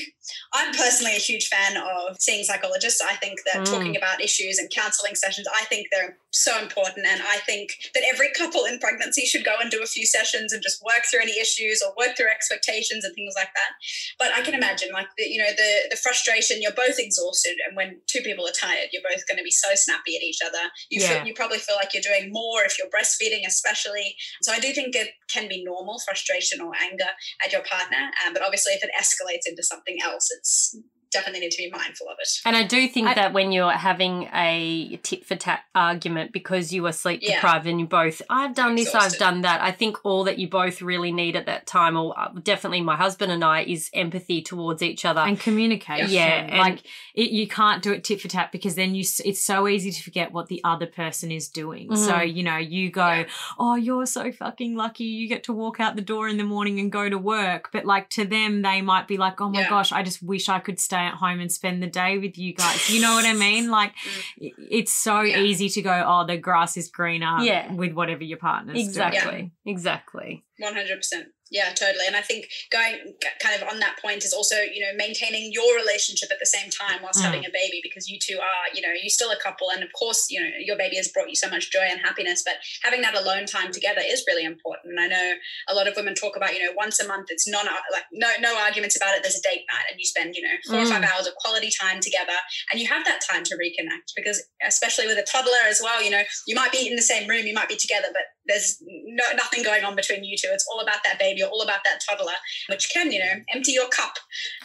[0.53, 3.01] I'm personally a huge fan of seeing psychologists.
[3.01, 3.72] I think that Mm.
[3.72, 7.05] talking about issues and counseling sessions, I think they're so important.
[7.05, 10.51] And I think that every couple in pregnancy should go and do a few sessions
[10.51, 13.72] and just work through any issues or work through expectations and things like that.
[14.18, 17.55] But I can imagine, like, the, you know, the, the frustration, you're both exhausted.
[17.68, 20.39] And when two people are tired, you're both going to be so snappy at each
[20.45, 20.72] other.
[20.89, 21.07] You, Yeah.
[21.20, 24.16] feel, you probably feel like you're doing more if you're breastfeeding, especially.
[24.41, 27.09] So I do think it can be normal frustration or anger
[27.43, 28.11] at your partner.
[28.26, 30.76] Um, but obviously, if it escalates into something else, it's
[31.14, 32.28] definitely need to be mindful of it.
[32.45, 36.74] And I do think I- that when you're having a tit for tat argument because
[36.74, 37.36] you are sleep Yeah.
[37.36, 39.61] deprived and you both, I've done this, I've done that.
[39.61, 42.95] I think all that you both really need at that time, or uh, definitely my
[42.95, 45.22] husband and I, is empathy towards each other.
[45.22, 46.09] and communication.
[46.09, 46.80] Yeah, and- like
[47.14, 50.03] it, you can't do it tit for tat because then you it's so easy to
[50.03, 51.88] forget what the other person is doing.
[51.89, 51.97] Mhm.
[51.97, 53.26] So you know you go, Yeah.
[53.59, 55.03] oh, you're so fucking lucky.
[55.05, 57.70] You get to walk out the door in the morning and go to work.
[57.72, 59.70] But like to them, they might be like, oh my Yeah.
[59.70, 62.54] gosh, I just wish I could stay at home and spend the day with you
[62.54, 62.89] guys.
[62.89, 63.70] You know what I mean?
[63.70, 63.93] Like
[64.41, 64.51] mm.
[64.70, 65.39] it's so Yeah.
[65.39, 67.38] easy to go, oh, the grass is greener.
[67.41, 67.72] Yeah.
[67.74, 68.88] with whatever your partner's doing.
[68.88, 69.51] exactly.
[69.66, 70.45] Exactly.
[70.60, 71.28] One hundred percent.
[71.54, 72.08] Yeah, totally.
[72.08, 75.76] And I think going kind of on that point is also, you know, maintaining your
[75.78, 77.26] relationship at the same time whilst Mm.
[77.30, 79.70] having a baby because you two are, you know, you're still a couple.
[79.70, 82.41] And of course, you know, your baby has brought you so much joy and happiness,
[82.43, 84.97] but having that alone time together is really important.
[84.97, 85.36] And I know
[85.70, 88.32] a lot of women talk about, you know, once a month, it's non like no
[88.39, 89.22] no arguments about it.
[89.22, 91.70] There's a date night and you spend, you know, four or five hours of quality
[91.70, 92.34] time together
[92.72, 96.10] and you have that time to reconnect because especially with a toddler as well, you
[96.10, 99.24] know, you might be in the same room, you might be together, but there's no
[99.36, 100.50] nothing going on between you two.
[100.52, 102.34] It's all about that baby or all about that toddler,
[102.70, 104.14] which can, you know, empty your cup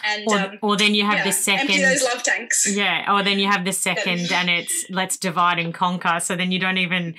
[0.05, 2.66] and Or, um, or then you have yeah, the second empty those love tanks.
[2.74, 6.18] Yeah, or then you have the second and it's let's divide and conquer.
[6.20, 7.14] So then you don't even,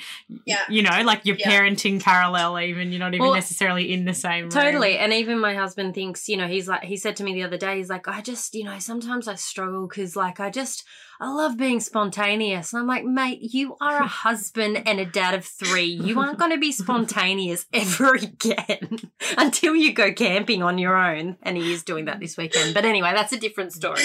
[0.46, 0.64] Yeah.
[0.70, 1.50] you know, like you're Yeah.
[1.50, 4.52] parenting parallel, even you're not even Well, necessarily in the same room.
[4.52, 4.98] Totally.
[4.98, 7.58] And even my husband thinks, you know, he's like, he said to me the other
[7.58, 10.84] day, he's like, I just, you know, sometimes I struggle because, like, I just,
[11.22, 12.72] I love being spontaneous.
[12.72, 15.86] And I'm like, mate, you are a husband and a dad of three.
[15.86, 19.00] You aren't going to be spontaneous ever again
[19.38, 21.38] until you go camping on your own.
[21.44, 22.74] And he is doing that this weekend.
[22.74, 24.02] But anyway, that's a different story.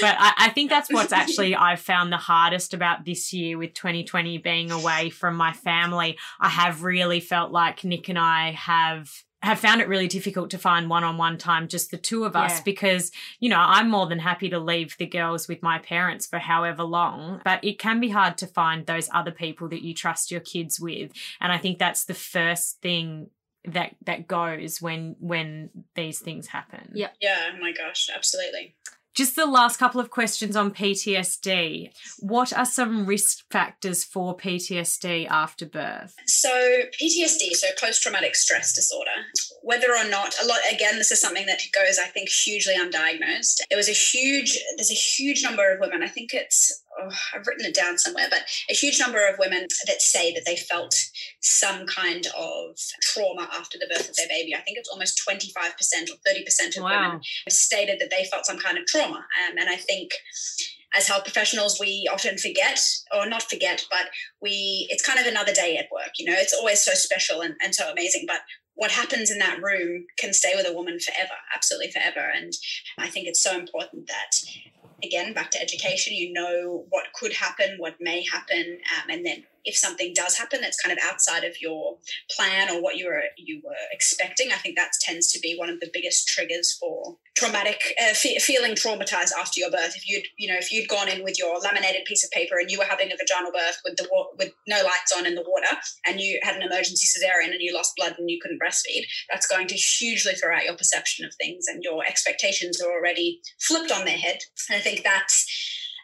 [0.00, 3.72] But I, I think that's what's actually I've found the hardest about this year with
[3.72, 6.18] 2020 being away from my family.
[6.38, 9.10] I have really felt like Nick and I have
[9.42, 12.62] have found it really difficult to find one-on-one time just the two of us Yeah.
[12.64, 16.38] because you know I'm more than happy to leave the girls with my parents for
[16.38, 20.30] however long but it can be hard to find those other people that you trust
[20.30, 23.30] your kids with and I think that's the first thing
[23.64, 27.10] that that goes when when these things happen Yeah.
[27.20, 28.74] yeah, oh my gosh, absolutely.
[29.14, 31.90] Just the last couple of questions on PTSD.
[32.20, 36.14] What are some risk factors for PTSD after birth?
[36.26, 36.50] So
[37.00, 39.10] PTSD, so post traumatic stress disorder,
[39.62, 43.60] whether or not a lot again, this is something that goes, I think, hugely undiagnosed.
[43.68, 47.46] There was a huge there's a huge number of women, I think it's oh, I've
[47.46, 50.94] written it down somewhere, but a huge number of women that say that they felt
[51.40, 54.54] some kind of trauma after the birth of their baby.
[54.54, 55.40] I think it's almost 25%
[56.10, 56.90] or 30% of Wow.
[56.90, 59.18] women have stated that they felt some kind of trauma.
[59.48, 60.12] Um, and I think
[60.94, 62.78] as health professionals, we often forget,
[63.16, 66.10] or not forget, but we, it's kind of another day at work.
[66.18, 68.24] You know, it's always so special and, and so amazing.
[68.26, 68.40] But
[68.74, 72.30] what happens in that room can stay with a woman forever, absolutely forever.
[72.34, 72.52] And
[72.98, 74.36] I think it's so important that,
[75.04, 79.44] again, back to education, you know what could happen, what may happen, um, and then
[79.64, 81.98] if something does happen that's kind of outside of your
[82.30, 85.70] plan or what you were you were expecting, I think that tends to be one
[85.70, 89.96] of the biggest triggers for traumatic uh, fe- feeling traumatized after your birth.
[89.96, 92.70] If you'd you know if you'd gone in with your laminated piece of paper and
[92.70, 95.44] you were having a vaginal birth with the wa- with no lights on in the
[95.46, 99.04] water and you had an emergency cesarean and you lost blood and you couldn't breastfeed,
[99.30, 103.40] that's going to hugely throw out your perception of things and your expectations are already
[103.60, 104.38] flipped on their head.
[104.68, 105.46] And I think that's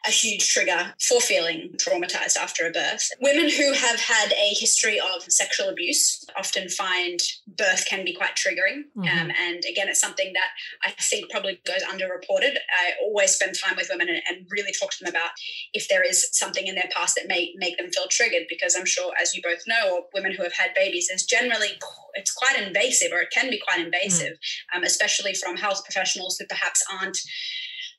[0.06, 3.08] a huge trigger for feeling traumatized after a birth.
[3.20, 8.36] Women who have had a history of sexual abuse often find birth can be quite
[8.36, 8.84] triggering.
[8.96, 9.08] Mhm.
[9.08, 10.50] Um, and again, it's something that
[10.84, 12.56] I think probably goes underreported.
[12.56, 15.30] I always spend time with women and, and really talk to them about
[15.72, 18.86] if there is something in their past that may make them feel triggered, because I'm
[18.86, 21.78] sure, as you both know, women who have had babies, is generally
[22.14, 24.38] it's quite invasive, or it can be quite invasive,
[24.74, 27.18] um, especially from health professionals who perhaps aren't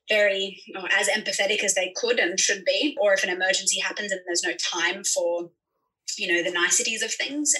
[0.10, 4.11] very or as empathetic as they could and should be, or if an emergency happens
[4.11, 5.52] and there's no time for
[6.18, 7.53] you know the niceties of things.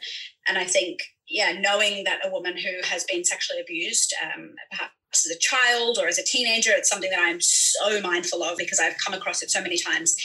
[0.48, 4.94] And i think yeah knowing that a woman who has been sexually abused um, perhaps
[5.14, 8.80] as a child or as a teenager, it's something that I'm so mindful of because
[8.80, 10.16] I've come across it so many times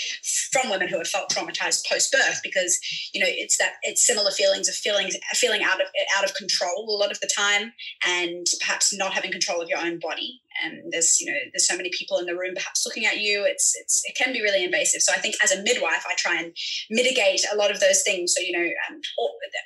[0.52, 2.40] from women who have felt traumatized post birth.
[2.42, 2.78] Because
[3.12, 5.86] you know, it's that it's similar feelings of feeling feeling out of
[6.18, 7.72] out of control a lot of the time,
[8.06, 10.40] and perhaps not having control of your own body.
[10.62, 13.44] And there's you know there's so many people in the room perhaps looking at you.
[13.44, 15.02] It's it's it can be really invasive.
[15.02, 16.54] So i think as a midwife i try and
[16.90, 18.34] mitigate a lot of those things.
[18.36, 19.00] So you know um,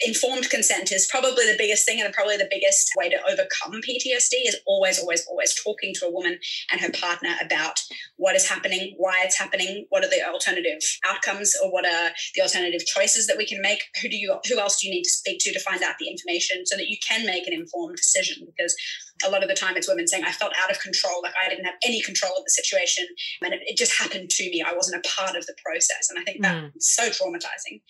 [0.07, 4.35] informed consent is probably the biggest thing and probably the biggest way to overcome ptsd
[4.47, 6.39] is always always always talking to a woman
[6.73, 7.81] and her partner about
[8.17, 10.79] what is happening why it's happening what are the alternative
[11.09, 13.85] outcomes or what are the alternative choices that we can make.
[14.03, 16.09] Who do you who else do you need to speak to to find out the
[16.09, 18.47] information so that you can make an informed decision?
[18.47, 18.75] Because
[19.25, 21.49] a lot of the time it's women saying i felt out of control like i
[21.49, 23.07] didn't have any control of the situation.
[23.43, 24.63] And it, it just happened to me.
[24.67, 26.09] I wasn't a part of the process.
[26.11, 26.83] And i think that's mm.
[26.83, 27.81] so traumatizing.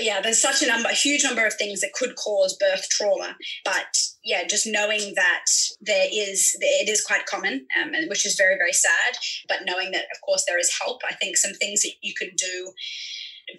[0.00, 3.36] Yeah there's such a number a huge number of things that could cause birth trauma.
[3.64, 5.46] But yeah just knowing that
[5.80, 9.16] there is it is quite common um, which is very very sad.
[9.48, 12.36] But knowing that of course there is help i think some things that you could
[12.36, 12.72] do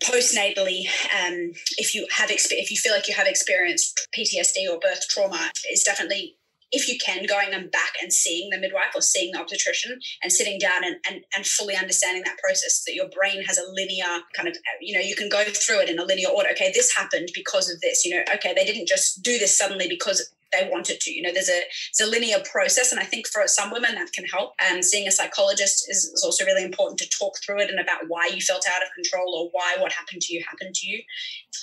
[0.03, 4.80] postnatally um, if you have exp- if you feel like you have experienced ptsd or
[4.80, 6.38] birth trauma is definitely
[6.72, 10.32] if you can, going and back and seeing the midwife or seeing the obstetrician and
[10.32, 14.22] sitting down and, and, and fully understanding that process, that your brain has a linear
[14.36, 16.50] kind of, you know, you can go through it in a linear order.
[16.52, 19.88] Okay, this happened because of this, you know, okay, they didn't just do this suddenly
[19.88, 21.12] because they wanted to.
[21.12, 21.62] You know, there's a
[21.98, 24.54] there's a linear process, and I think for some women that can help.
[24.62, 28.02] And seeing a psychologist is, is, also really important to talk through it and about
[28.08, 31.02] why you felt out of control or why what happened to you happened to you.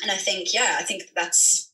[0.03, 1.73] And I think, yeah, I think that's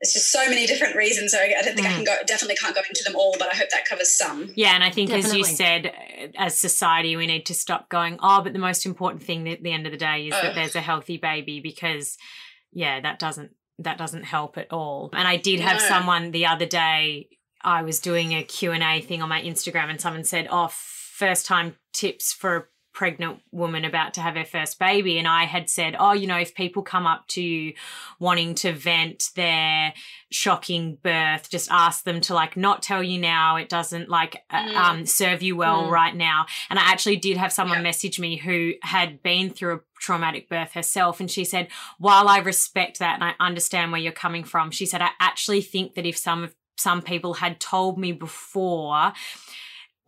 [0.00, 1.32] there's just so many different reasons.
[1.32, 1.90] So I don't think mm.
[1.90, 2.06] I can mm.
[2.06, 4.52] go, definitely can't go into them all, but I hope that covers some.
[4.54, 5.40] Yeah, and I think Definitely.
[5.40, 9.22] as you said, as society, we need to stop going, oh, but the most important
[9.22, 10.42] thing at the end of the day is Ugh.
[10.42, 12.16] that there's a healthy baby because,
[12.72, 13.50] yeah, that doesn't
[13.80, 15.10] that doesn't help at all.
[15.12, 15.86] And I did have no.
[15.86, 17.28] someone the other day.
[17.62, 20.68] I was doing a Q and A thing on my Instagram, and someone said, "Oh,
[20.68, 25.70] first time tips for pregnant woman about to have her first baby and I had
[25.70, 27.74] said, "Oh, you know, if people come up to you
[28.18, 29.94] wanting to vent their
[30.32, 33.54] shocking birth, just ask them to like not tell you now.
[33.54, 34.74] It doesn't like mm.
[34.74, 35.90] um, serve you well mm.
[35.92, 39.80] right now." And I actually did have someone message me who had been through a
[40.00, 41.68] traumatic birth herself and she said,
[41.98, 45.60] "While I respect that and I understand where you're coming from, she said I actually
[45.60, 49.12] think that if some of some people had told me before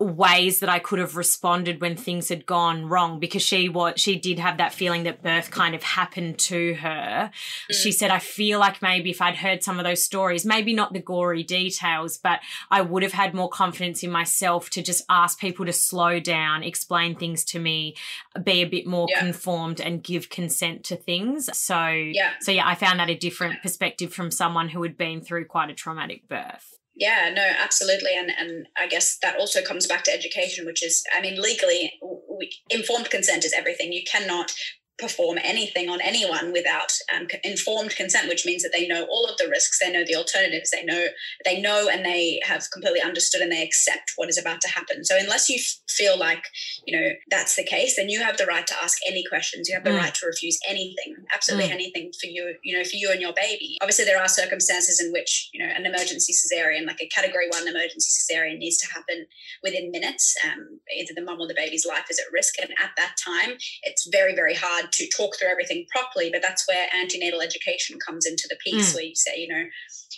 [0.01, 4.18] ways that I could have responded when things had gone wrong because she was she
[4.18, 7.31] did have that feeling that birth kind of happened to her.
[7.31, 7.74] Mm.
[7.74, 10.94] She said I feel like maybe if I'd heard some of those stories, maybe not
[10.94, 12.40] the gory details, but
[12.70, 16.62] I would have had more confidence in myself to just ask people to slow down,
[16.62, 17.94] explain things to me,
[18.43, 19.20] be a bit more yeah.
[19.20, 21.51] conformed and give consent to things.
[21.56, 22.32] So yeah.
[22.40, 25.68] so yeah, I found that a different perspective from someone who had been through quite
[25.68, 26.80] a traumatic birth.
[26.96, 31.02] Yeah, no, absolutely, and and I guess that also comes back to education, which is,
[31.16, 33.92] I mean, legally, we, informed consent is everything.
[33.92, 34.52] You cannot
[35.01, 39.36] perform anything on anyone without um, informed consent, which means that they know all of
[39.39, 41.06] the risks, they know the alternatives, they know
[41.44, 45.05] they know and they have completely understood and they accept what is about to happen.
[45.05, 46.44] So unless you f- feel like
[46.86, 49.68] you know that's the case, then you have the right to ask any questions.
[49.68, 49.98] You have the mm.
[49.98, 51.74] right to refuse anything, absolutely mm.
[51.74, 53.78] anything for you, you know, for you and your baby.
[53.81, 57.66] Obviously, there are circumstances in which you know an emergency cesarean, like a category one
[57.66, 59.27] emergency cesarean, needs to happen
[59.62, 60.35] within minutes.
[60.44, 63.56] Um, either the mum or the baby's life is at risk, and at that time,
[63.82, 66.30] it's very very hard to talk through everything properly.
[66.32, 68.94] But that's where antenatal education comes into the piece, mm.
[68.94, 69.64] where you say, you know,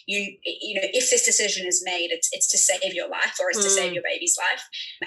[0.07, 3.51] you you know, if this decision is made, it's it's to save your life or
[3.51, 3.65] it's mm.
[3.65, 3.95] to save mm.
[3.95, 4.63] your baby's life,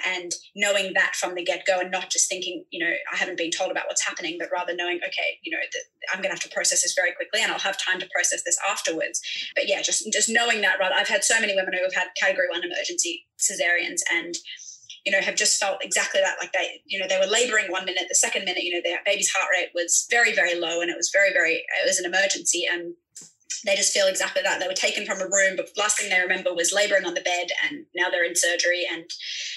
[0.05, 3.37] and knowing that from the get go, and not just thinking, you know, I haven't
[3.37, 5.59] been told about what's happening, but rather knowing, okay, you know,
[6.13, 8.43] I'm going to have to process this very quickly, and I'll have time to process
[8.43, 9.21] this afterwards.
[9.55, 10.79] But yeah, just just knowing that.
[10.79, 14.35] Rather, I've had so many women who have had category one emergency cesareans and
[15.06, 16.38] you know, have just felt exactly that.
[16.40, 18.99] Like they, you know, they were laboring one minute, the second minute, you know, their
[19.06, 22.06] baby's heart rate was very, very low and it was very, very, it was an
[22.06, 22.65] emergency.
[22.72, 22.95] And
[23.65, 24.60] they just feel exactly that.
[24.60, 27.22] They were taken from a room, but last thing they remember was laboring on the
[27.22, 29.06] bed and now they're in surgery and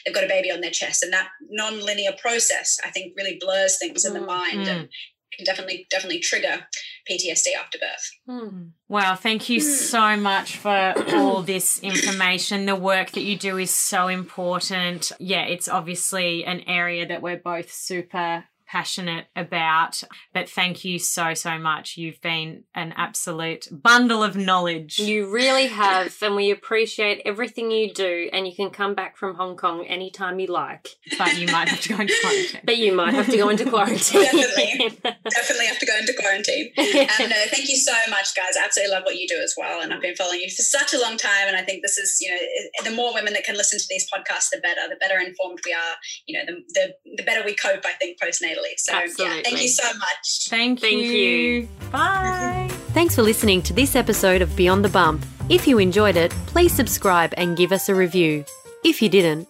[0.04, 1.02] they've got a baby on their chest.
[1.02, 4.68] And that non-linear process, I think, really blurs things in the mm, mind mm.
[4.68, 4.88] and
[5.36, 6.66] can definitely, definitely trigger
[7.10, 8.10] PTSD after birth.
[8.28, 8.70] Mm.
[8.88, 12.66] Wow, thank you so much for all this information.
[12.66, 15.12] The work that you do is so important.
[15.18, 20.02] Yeah, it's obviously an area that we're both super passionate about.
[20.32, 21.96] But thank you so, so much.
[21.96, 24.98] You've been an absolute bundle of knowledge.
[24.98, 26.14] You really have.
[26.22, 28.28] and we appreciate everything you do.
[28.32, 30.88] And you can come back from Hong Kong anytime you like.
[31.16, 32.60] But you might have to go into quarantine.
[32.64, 34.22] but you might have to go into quarantine.
[34.22, 35.00] Definitely.
[35.30, 36.72] Definitely have to go into quarantine.
[37.18, 38.56] Um, no, thank you so much, guys.
[38.60, 39.80] I absolutely love what you do as well.
[39.80, 41.48] And I've been following you for such a long time.
[41.48, 44.06] And I think this is, you know, the more women that can listen to these
[44.12, 44.80] podcasts, the better.
[44.88, 45.94] The better informed we are,
[46.26, 48.18] you know, the, the, the better we cope, I think,
[48.58, 48.74] postnatally.
[48.78, 49.36] So, Absolutely.
[49.36, 50.48] yeah, thank you so much.
[50.48, 51.10] Thank, thank you.
[51.10, 51.68] you.
[51.90, 52.68] Bye.
[52.92, 55.24] Thanks for listening to this episode of Beyond the Bump.
[55.48, 58.44] If you enjoyed it, please subscribe and give us a review.
[58.84, 59.48] If you didn't,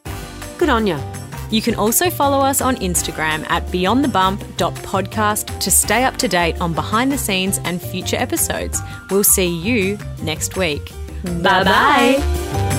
[0.58, 1.00] good on ya.
[1.50, 6.74] You can also follow us on Instagram at beyondthebump.podcast to stay up to date on
[6.74, 8.80] behind the scenes and future episodes.
[9.10, 10.92] We'll see you next week.
[11.42, 12.77] Bye bye.